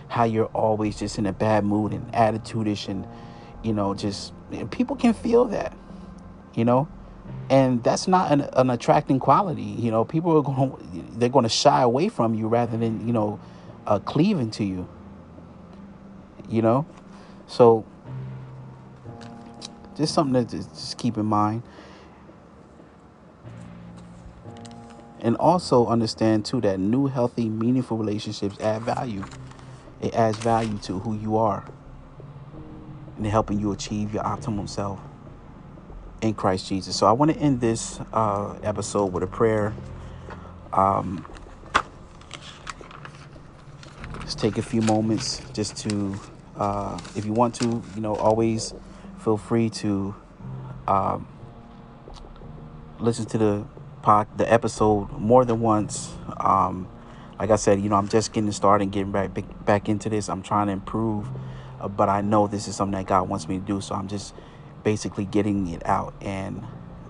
how 0.09 0.25
you're 0.25 0.47
always 0.47 0.99
just 0.99 1.19
in 1.19 1.27
a 1.27 1.33
bad 1.33 1.65
mood 1.65 1.93
and 1.93 2.11
attitudeish 2.13 2.89
and 2.89 3.07
you 3.63 3.73
know 3.73 3.95
just 3.95 4.33
people 4.71 4.97
can 4.97 5.15
feel 5.15 5.45
that 5.45 5.75
you 6.55 6.65
know 6.65 6.89
and 7.51 7.83
that's 7.83 8.09
not 8.09 8.31
an, 8.31 8.43
an 8.55 8.71
attracting 8.71 9.19
quality 9.19 9.63
you 9.63 9.91
know 9.91 10.05
people 10.05 10.37
are 10.37 10.43
going 10.43 11.09
they're 11.19 11.29
going 11.29 11.43
to 11.43 11.49
shy 11.49 11.83
away 11.83 12.09
from 12.09 12.35
you 12.35 12.49
rather 12.49 12.77
than 12.77 13.07
you 13.07 13.13
know 13.13 13.39
uh, 13.87 13.99
cleaving 13.99 14.51
to 14.51 14.65
you 14.65 14.89
you 16.49 16.63
know 16.63 16.87
so 17.47 17.85
just 19.97 20.15
something 20.15 20.47
to 20.47 20.57
just 20.57 20.99
keep 20.99 21.17
in 21.17 21.27
mind. 21.27 21.63
And 25.21 25.37
also 25.37 25.87
understand 25.87 26.45
too 26.45 26.61
that 26.63 26.81
new, 26.81 27.07
healthy, 27.07 27.49
meaningful 27.49 27.97
relationships 27.97 28.59
add 28.61 28.83
value. 28.83 29.25
It 30.01 30.15
adds 30.15 30.39
value 30.39 30.79
to 30.79 30.99
who 30.99 31.17
you 31.17 31.37
are 31.37 31.65
and 33.17 33.27
helping 33.27 33.61
you 33.61 33.71
achieve 33.71 34.13
your 34.13 34.27
optimum 34.27 34.67
self 34.67 35.01
in 36.23 36.35
Christ 36.35 36.69
Jesus. 36.69 36.97
So 36.97 37.07
I 37.07 37.13
want 37.13 37.33
to 37.33 37.37
end 37.37 37.61
this 37.61 38.01
uh, 38.13 38.57
episode 38.63 39.13
with 39.13 39.25
a 39.25 39.27
prayer. 39.27 39.75
Um, 40.73 41.27
just 44.23 44.39
take 44.39 44.57
a 44.57 44.63
few 44.63 44.81
moments 44.83 45.43
just 45.53 45.77
to, 45.79 46.19
uh, 46.57 46.99
if 47.17 47.27
you 47.27 47.33
want 47.33 47.57
to, 47.57 47.83
you 47.95 48.01
know, 48.01 48.15
always 48.15 48.73
feel 49.19 49.37
free 49.37 49.69
to 49.71 50.15
um, 50.87 51.27
listen 53.01 53.27
to 53.27 53.39
the 53.39 53.65
pod, 54.03 54.29
the 54.39 54.51
episode 54.51 55.11
more 55.19 55.45
than 55.45 55.61
once. 55.61 56.15
Um, 56.39 56.89
like 57.39 57.51
I 57.51 57.57
said, 57.57 57.81
you 57.81 57.89
know, 57.89 57.97
I'm 57.97 58.09
just 58.09 58.33
getting 58.33 58.53
started 58.53 58.85
and 58.85 58.93
getting 58.93 59.11
back 59.11 59.31
back 59.65 59.89
into 59.89 60.09
this. 60.09 60.29
I'm 60.29 60.43
trying 60.43 60.69
to 60.69 60.73
improve, 60.73 61.29
uh, 61.81 61.89
but 61.89 62.09
I 62.09 62.21
know 62.21 62.47
this 62.47 62.69
is 62.69 62.77
something 62.77 62.97
that 62.97 63.07
God 63.07 63.29
wants 63.29 63.49
me 63.49 63.59
to 63.59 63.65
do. 63.65 63.81
So 63.81 63.97
I'm 63.97 64.07
just 64.07 64.35
basically 64.85 65.25
getting 65.25 65.69
it 65.69 65.85
out, 65.87 66.15
and 66.21 66.63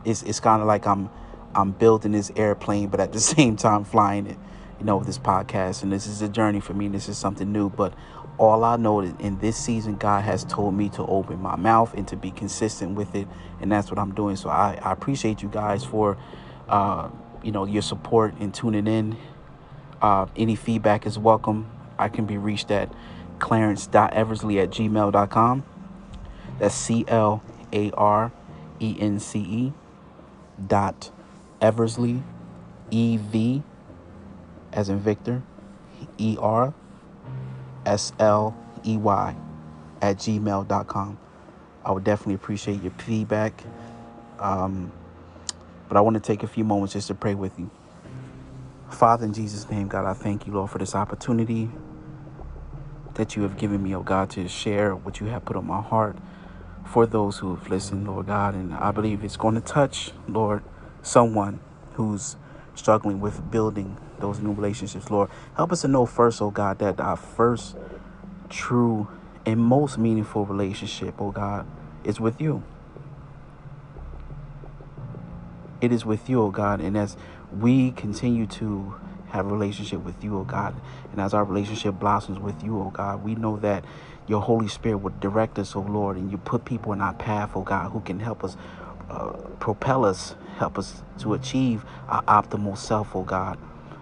it's 0.04 0.22
it's 0.22 0.40
kind 0.40 0.60
of 0.60 0.68
like 0.68 0.86
I'm 0.86 1.10
I'm 1.54 1.72
building 1.72 2.12
this 2.12 2.30
airplane, 2.36 2.88
but 2.88 3.00
at 3.00 3.12
the 3.12 3.20
same 3.34 3.56
time 3.56 3.84
flying 3.84 4.26
it. 4.26 4.38
You 4.78 4.86
know, 4.86 4.96
with 4.96 5.06
this 5.06 5.18
podcast, 5.18 5.84
and 5.84 5.92
this 5.92 6.08
is 6.08 6.22
a 6.22 6.28
journey 6.28 6.58
for 6.58 6.74
me. 6.74 6.88
This 6.88 7.08
is 7.08 7.16
something 7.16 7.52
new, 7.52 7.70
but 7.70 7.94
all 8.38 8.64
I 8.64 8.76
know 8.76 9.06
that 9.06 9.20
in 9.20 9.38
this 9.38 9.56
season, 9.56 9.96
God 9.96 10.24
has 10.24 10.44
told 10.44 10.74
me 10.74 10.88
to 10.90 11.02
open 11.06 11.40
my 11.40 11.54
mouth 11.54 11.94
and 11.94 12.08
to 12.08 12.16
be 12.16 12.32
consistent 12.32 12.96
with 12.96 13.14
it, 13.14 13.28
and 13.60 13.70
that's 13.70 13.90
what 13.90 13.98
I'm 13.98 14.12
doing. 14.12 14.34
So 14.34 14.48
I, 14.48 14.78
I 14.82 14.92
appreciate 14.92 15.42
you 15.42 15.48
guys 15.48 15.84
for, 15.84 16.16
uh, 16.68 17.10
you 17.44 17.52
know, 17.52 17.64
your 17.64 17.82
support 17.82 18.34
and 18.40 18.52
tuning 18.52 18.88
in. 18.88 19.16
Uh, 20.00 20.26
any 20.36 20.56
feedback 20.56 21.06
is 21.06 21.18
welcome. 21.18 21.70
I 21.98 22.08
can 22.08 22.26
be 22.26 22.36
reached 22.36 22.70
at 22.72 22.92
clarence.eversley 23.38 24.60
at 24.60 24.70
gmail.com. 24.70 25.64
That's 26.58 26.74
C 26.74 27.04
L 27.06 27.42
A 27.72 27.90
R 27.92 28.32
E 28.80 28.96
N 28.98 29.18
C 29.18 29.38
E 29.40 29.72
dot 30.66 31.10
Eversley, 31.60 32.22
E 32.90 33.16
V 33.16 33.62
as 34.72 34.88
in 34.88 34.98
Victor, 34.98 35.42
E 36.18 36.36
R 36.40 36.74
S 37.86 38.12
L 38.18 38.56
E 38.84 38.96
Y 38.96 39.36
at 40.00 40.16
gmail.com. 40.16 41.18
I 41.84 41.92
would 41.92 42.04
definitely 42.04 42.34
appreciate 42.34 42.82
your 42.82 42.92
feedback. 42.92 43.62
Um, 44.38 44.92
but 45.88 45.96
I 45.96 46.00
want 46.00 46.14
to 46.14 46.20
take 46.20 46.42
a 46.42 46.46
few 46.46 46.64
moments 46.64 46.94
just 46.94 47.08
to 47.08 47.14
pray 47.14 47.34
with 47.34 47.58
you. 47.58 47.70
Father, 48.90 49.24
in 49.24 49.32
Jesus' 49.32 49.68
name, 49.70 49.88
God, 49.88 50.04
I 50.04 50.12
thank 50.12 50.46
you, 50.46 50.52
Lord, 50.52 50.70
for 50.70 50.78
this 50.78 50.94
opportunity 50.94 51.70
that 53.14 53.36
you 53.36 53.42
have 53.42 53.56
given 53.56 53.82
me, 53.82 53.94
oh 53.94 54.02
God, 54.02 54.30
to 54.30 54.48
share 54.48 54.94
what 54.94 55.20
you 55.20 55.26
have 55.26 55.44
put 55.44 55.56
on 55.56 55.66
my 55.66 55.80
heart 55.80 56.16
for 56.84 57.06
those 57.06 57.38
who 57.38 57.54
have 57.54 57.68
listened, 57.68 58.06
Lord 58.06 58.26
God. 58.26 58.54
And 58.54 58.74
I 58.74 58.90
believe 58.90 59.24
it's 59.24 59.36
going 59.36 59.54
to 59.54 59.60
touch, 59.60 60.12
Lord, 60.28 60.62
someone 61.02 61.60
who's 61.94 62.36
struggling 62.74 63.20
with 63.20 63.50
building 63.50 63.96
those 64.18 64.40
new 64.40 64.52
relationships, 64.52 65.10
Lord. 65.10 65.30
Help 65.56 65.72
us 65.72 65.82
to 65.82 65.88
know 65.88 66.06
first, 66.06 66.40
oh 66.40 66.50
God, 66.50 66.78
that 66.78 67.00
our 67.00 67.16
first 67.16 67.76
true 68.48 69.08
and 69.44 69.58
most 69.60 69.98
meaningful 69.98 70.46
relationship, 70.46 71.14
oh 71.18 71.30
God, 71.30 71.66
is 72.04 72.20
with 72.20 72.40
you. 72.40 72.62
It 75.80 75.92
is 75.92 76.04
with 76.04 76.30
you, 76.30 76.40
oh 76.42 76.50
God. 76.50 76.80
And 76.80 76.96
as 76.96 77.16
we 77.52 77.90
continue 77.90 78.46
to 78.46 78.94
have 79.30 79.46
a 79.46 79.48
relationship 79.48 80.04
with 80.04 80.22
you, 80.22 80.38
oh 80.38 80.44
God, 80.44 80.74
and 81.10 81.20
as 81.20 81.34
our 81.34 81.44
relationship 81.44 81.98
blossoms 81.98 82.38
with 82.38 82.62
you, 82.62 82.78
oh 82.78 82.90
God, 82.90 83.24
we 83.24 83.34
know 83.34 83.56
that 83.58 83.84
your 84.28 84.42
Holy 84.42 84.68
Spirit 84.68 84.98
will 84.98 85.14
direct 85.20 85.58
us, 85.58 85.76
oh 85.76 85.80
Lord, 85.82 86.16
and 86.16 86.30
you 86.30 86.38
put 86.38 86.64
people 86.64 86.92
in 86.92 87.00
our 87.00 87.14
path, 87.14 87.52
oh 87.54 87.62
God, 87.62 87.92
who 87.92 88.00
can 88.00 88.20
help 88.20 88.44
us 88.44 88.56
uh, 89.10 89.30
propel 89.60 90.04
us, 90.04 90.36
help 90.58 90.78
us 90.78 91.02
to 91.20 91.34
achieve 91.34 91.84
our 92.08 92.22
optimal 92.24 92.78
self, 92.78 93.16
oh 93.16 93.22
God 93.24 93.58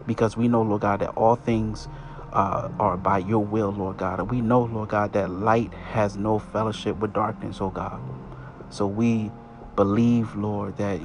because 0.07 0.37
we 0.37 0.49
know, 0.49 0.63
Lord 0.63 0.83
God, 0.83 1.01
that 1.01 1.11
all 1.11 1.37
things 1.37 1.89
uh, 2.33 2.71
are 2.81 2.97
by 2.97 3.19
your 3.19 3.45
will, 3.45 3.73
Lord 3.73 3.99
God. 3.99 4.21
And 4.21 4.31
we 4.31 4.41
know, 4.41 4.63
Lord 4.65 4.91
God, 4.91 5.13
that 5.15 5.31
light 5.31 5.73
has 5.75 6.17
no 6.17 6.39
fellowship 6.39 6.99
with 6.99 7.13
darkness, 7.13 7.59
oh 7.61 7.71
God. 7.71 8.01
So 8.71 8.87
we 8.87 9.31
believe, 9.77 10.35
Lord, 10.37 10.77
that 10.79 11.01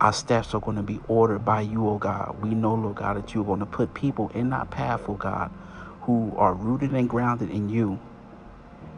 our 0.00 0.12
steps 0.12 0.54
are 0.54 0.60
going 0.60 0.76
to 0.76 0.82
be 0.82 1.00
ordered 1.08 1.40
by 1.44 1.62
you, 1.62 1.88
oh 1.88 1.98
God. 1.98 2.36
We 2.42 2.50
know, 2.50 2.74
Lord 2.74 2.96
God, 2.96 3.16
that 3.16 3.34
you're 3.34 3.44
going 3.44 3.60
to 3.60 3.66
put 3.66 3.94
people 3.94 4.30
in 4.34 4.52
our 4.52 4.66
path, 4.66 5.02
oh 5.08 5.14
God, 5.14 5.50
who 6.02 6.32
are 6.36 6.54
rooted 6.54 6.92
and 6.92 7.08
grounded 7.08 7.50
in 7.50 7.68
you 7.68 8.00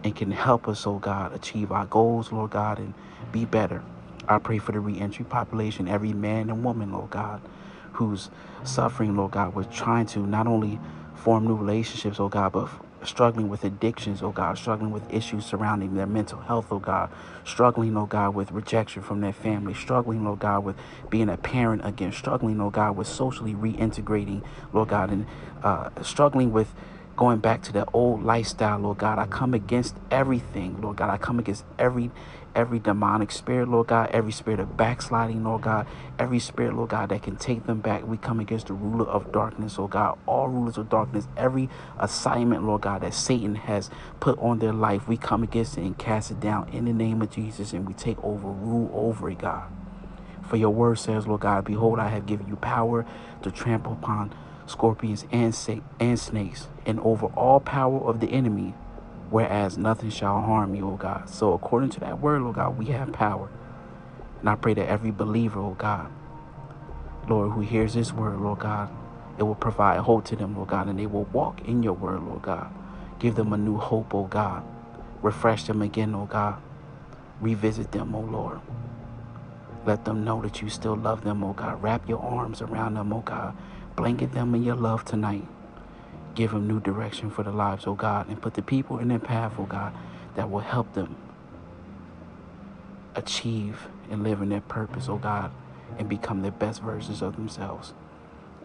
and 0.04 0.14
can 0.14 0.30
help 0.30 0.68
us, 0.68 0.86
oh 0.86 0.98
God, 0.98 1.34
achieve 1.34 1.72
our 1.72 1.86
goals, 1.86 2.32
Lord 2.32 2.50
God, 2.50 2.78
and 2.78 2.94
be 3.32 3.44
better. 3.44 3.82
I 4.28 4.38
pray 4.38 4.58
for 4.58 4.72
the 4.72 4.80
reentry 4.80 5.24
population, 5.24 5.88
every 5.88 6.12
man 6.12 6.50
and 6.50 6.64
woman, 6.64 6.92
Lord 6.92 7.10
God, 7.10 7.40
who's 7.92 8.30
suffering, 8.64 9.16
Lord 9.16 9.32
God, 9.32 9.54
with 9.54 9.70
trying 9.70 10.06
to 10.06 10.20
not 10.20 10.46
only 10.46 10.78
form 11.14 11.46
new 11.46 11.56
relationships, 11.56 12.20
oh 12.20 12.28
God, 12.28 12.52
but 12.52 12.68
struggling 13.04 13.48
with 13.48 13.64
addictions, 13.64 14.22
oh 14.22 14.30
God, 14.30 14.58
struggling 14.58 14.90
with 14.90 15.02
issues 15.12 15.44
surrounding 15.44 15.94
their 15.94 16.06
mental 16.06 16.40
health, 16.40 16.66
oh 16.70 16.78
God, 16.78 17.10
struggling, 17.44 17.96
oh 17.96 18.06
God, 18.06 18.34
with 18.34 18.50
rejection 18.52 19.02
from 19.02 19.20
their 19.20 19.32
family, 19.32 19.74
struggling, 19.74 20.26
oh 20.26 20.36
God, 20.36 20.64
with 20.64 20.76
being 21.08 21.28
a 21.28 21.36
parent 21.36 21.84
again, 21.84 22.12
struggling, 22.12 22.60
oh 22.60 22.70
God, 22.70 22.96
with 22.96 23.06
socially 23.06 23.54
reintegrating, 23.54 24.42
Lord 24.72 24.88
God, 24.88 25.10
and 25.10 25.26
uh, 25.62 25.90
struggling 26.02 26.52
with 26.52 26.74
going 27.18 27.40
back 27.40 27.62
to 27.64 27.72
that 27.72 27.88
old 27.92 28.22
lifestyle, 28.22 28.78
Lord 28.78 28.98
God. 28.98 29.18
I 29.18 29.26
come 29.26 29.52
against 29.52 29.96
everything, 30.10 30.80
Lord 30.80 30.96
God. 30.96 31.10
I 31.10 31.18
come 31.18 31.38
against 31.40 31.64
every 31.78 32.10
every 32.54 32.78
demonic 32.78 33.30
spirit, 33.30 33.68
Lord 33.68 33.88
God, 33.88 34.10
every 34.12 34.32
spirit 34.32 34.60
of 34.60 34.76
backsliding, 34.76 35.44
Lord 35.44 35.62
God, 35.62 35.86
every 36.18 36.40
spirit, 36.40 36.74
Lord 36.74 36.90
God, 36.90 37.10
that 37.10 37.22
can 37.22 37.36
take 37.36 37.66
them 37.66 37.80
back. 37.80 38.06
We 38.06 38.16
come 38.16 38.40
against 38.40 38.68
the 38.68 38.74
ruler 38.74 39.06
of 39.06 39.30
darkness, 39.32 39.78
Lord 39.78 39.92
God, 39.92 40.18
all 40.26 40.48
rulers 40.48 40.78
of 40.78 40.88
darkness, 40.88 41.28
every 41.36 41.68
assignment, 41.98 42.64
Lord 42.64 42.82
God, 42.82 43.02
that 43.02 43.14
Satan 43.14 43.56
has 43.56 43.90
put 44.20 44.38
on 44.38 44.60
their 44.60 44.72
life. 44.72 45.06
We 45.08 45.16
come 45.16 45.42
against 45.42 45.76
it 45.78 45.82
and 45.82 45.98
cast 45.98 46.30
it 46.30 46.40
down 46.40 46.68
in 46.70 46.86
the 46.86 46.92
name 46.92 47.22
of 47.22 47.30
Jesus, 47.30 47.72
and 47.72 47.86
we 47.86 47.94
take 47.94 48.22
over, 48.24 48.48
rule 48.48 48.90
over 48.94 49.30
it, 49.30 49.38
God. 49.38 49.70
For 50.48 50.56
your 50.56 50.70
word 50.70 50.98
says, 50.98 51.26
Lord 51.26 51.42
God, 51.42 51.64
behold, 51.64 51.98
I 51.98 52.08
have 52.08 52.26
given 52.26 52.48
you 52.48 52.56
power 52.56 53.04
to 53.42 53.50
trample 53.50 53.92
upon 53.92 54.34
scorpions 54.68 55.26
and, 55.32 55.56
and 56.00 56.18
snakes, 56.18 56.68
and 56.86 57.00
over 57.00 57.26
all 57.28 57.60
power 57.60 58.00
of 58.00 58.20
the 58.20 58.28
enemy, 58.28 58.74
whereas 59.30 59.78
nothing 59.78 60.10
shall 60.10 60.40
harm 60.42 60.74
you, 60.74 60.88
O 60.88 60.96
God. 60.96 61.28
So 61.28 61.52
according 61.54 61.90
to 61.90 62.00
that 62.00 62.20
word, 62.20 62.42
Lord 62.42 62.56
God, 62.56 62.78
we 62.78 62.86
have 62.86 63.12
power. 63.12 63.48
And 64.40 64.48
I 64.48 64.54
pray 64.54 64.74
that 64.74 64.88
every 64.88 65.10
believer, 65.10 65.60
oh 65.60 65.74
God, 65.78 66.10
Lord, 67.28 67.52
who 67.52 67.60
hears 67.60 67.94
this 67.94 68.12
word, 68.12 68.40
Lord 68.40 68.60
God, 68.60 68.90
it 69.38 69.42
will 69.42 69.54
provide 69.54 70.00
hope 70.00 70.24
to 70.26 70.36
them, 70.36 70.56
Lord 70.56 70.68
God, 70.68 70.88
and 70.88 70.98
they 70.98 71.06
will 71.06 71.24
walk 71.24 71.66
in 71.66 71.82
your 71.82 71.94
word, 71.94 72.22
Lord 72.22 72.42
God. 72.42 72.72
Give 73.18 73.34
them 73.34 73.52
a 73.52 73.58
new 73.58 73.76
hope, 73.78 74.14
oh 74.14 74.24
God. 74.24 74.62
Refresh 75.22 75.64
them 75.64 75.82
again, 75.82 76.14
oh 76.14 76.26
God. 76.26 76.60
Revisit 77.40 77.92
them, 77.92 78.14
oh 78.14 78.20
Lord. 78.20 78.60
Let 79.86 80.04
them 80.04 80.24
know 80.24 80.42
that 80.42 80.62
you 80.62 80.68
still 80.68 80.96
love 80.96 81.24
them, 81.24 81.42
oh 81.44 81.52
God. 81.52 81.82
Wrap 81.82 82.08
your 82.08 82.20
arms 82.20 82.62
around 82.62 82.94
them, 82.94 83.12
oh 83.12 83.20
God. 83.20 83.56
Blanket 83.98 84.32
them 84.32 84.54
in 84.54 84.62
your 84.62 84.76
love 84.76 85.04
tonight. 85.04 85.44
Give 86.36 86.52
them 86.52 86.68
new 86.68 86.78
direction 86.78 87.30
for 87.30 87.42
their 87.42 87.52
lives, 87.52 87.84
oh 87.84 87.94
God, 87.94 88.28
and 88.28 88.40
put 88.40 88.54
the 88.54 88.62
people 88.62 89.00
in 89.00 89.08
their 89.08 89.18
path, 89.18 89.54
oh 89.58 89.64
God, 89.64 89.92
that 90.36 90.48
will 90.48 90.60
help 90.60 90.94
them 90.94 91.16
achieve 93.16 93.88
and 94.08 94.22
live 94.22 94.40
in 94.40 94.50
their 94.50 94.60
purpose, 94.60 95.08
oh 95.08 95.16
God, 95.16 95.50
and 95.98 96.08
become 96.08 96.42
the 96.42 96.52
best 96.52 96.80
versions 96.80 97.22
of 97.22 97.34
themselves. 97.34 97.92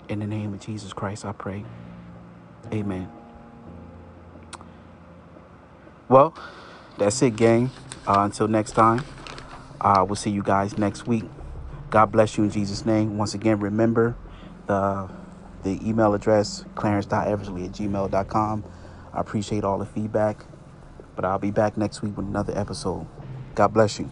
In 0.08 0.20
the 0.20 0.28
name 0.28 0.54
of 0.54 0.60
Jesus 0.60 0.94
Christ, 0.94 1.26
I 1.26 1.32
pray. 1.32 1.66
Amen. 2.72 3.12
Well, 6.08 6.36
that's 7.00 7.20
it, 7.24 7.38
gang. 7.38 7.72
Uh, 8.06 8.20
until 8.20 8.48
next 8.48 8.74
time, 8.74 9.04
uh, 9.82 10.06
we'll 10.08 10.16
see 10.16 10.30
you 10.30 10.44
guys 10.44 10.78
next 10.78 11.08
week. 11.08 11.24
God 11.90 12.12
bless 12.12 12.38
you 12.38 12.44
in 12.44 12.52
Jesus' 12.52 12.86
name. 12.86 13.18
Once 13.18 13.34
again, 13.34 13.60
remember 13.60 14.16
the 14.68 15.10
the 15.64 15.80
email 15.88 16.14
address 16.14 16.66
clarence.eversley 16.76 17.66
at 17.66 17.72
gmail.com. 17.72 18.64
I 19.14 19.20
appreciate 19.20 19.64
all 19.64 19.78
the 19.78 19.86
feedback, 19.86 20.46
but 21.16 21.26
I'll 21.26 21.40
be 21.40 21.52
back 21.52 21.78
next 21.78 22.02
week 22.02 22.18
with 22.18 22.26
another 22.26 22.58
episode. 22.58 23.08
God 23.56 23.74
bless 23.74 24.00
you. 24.00 24.12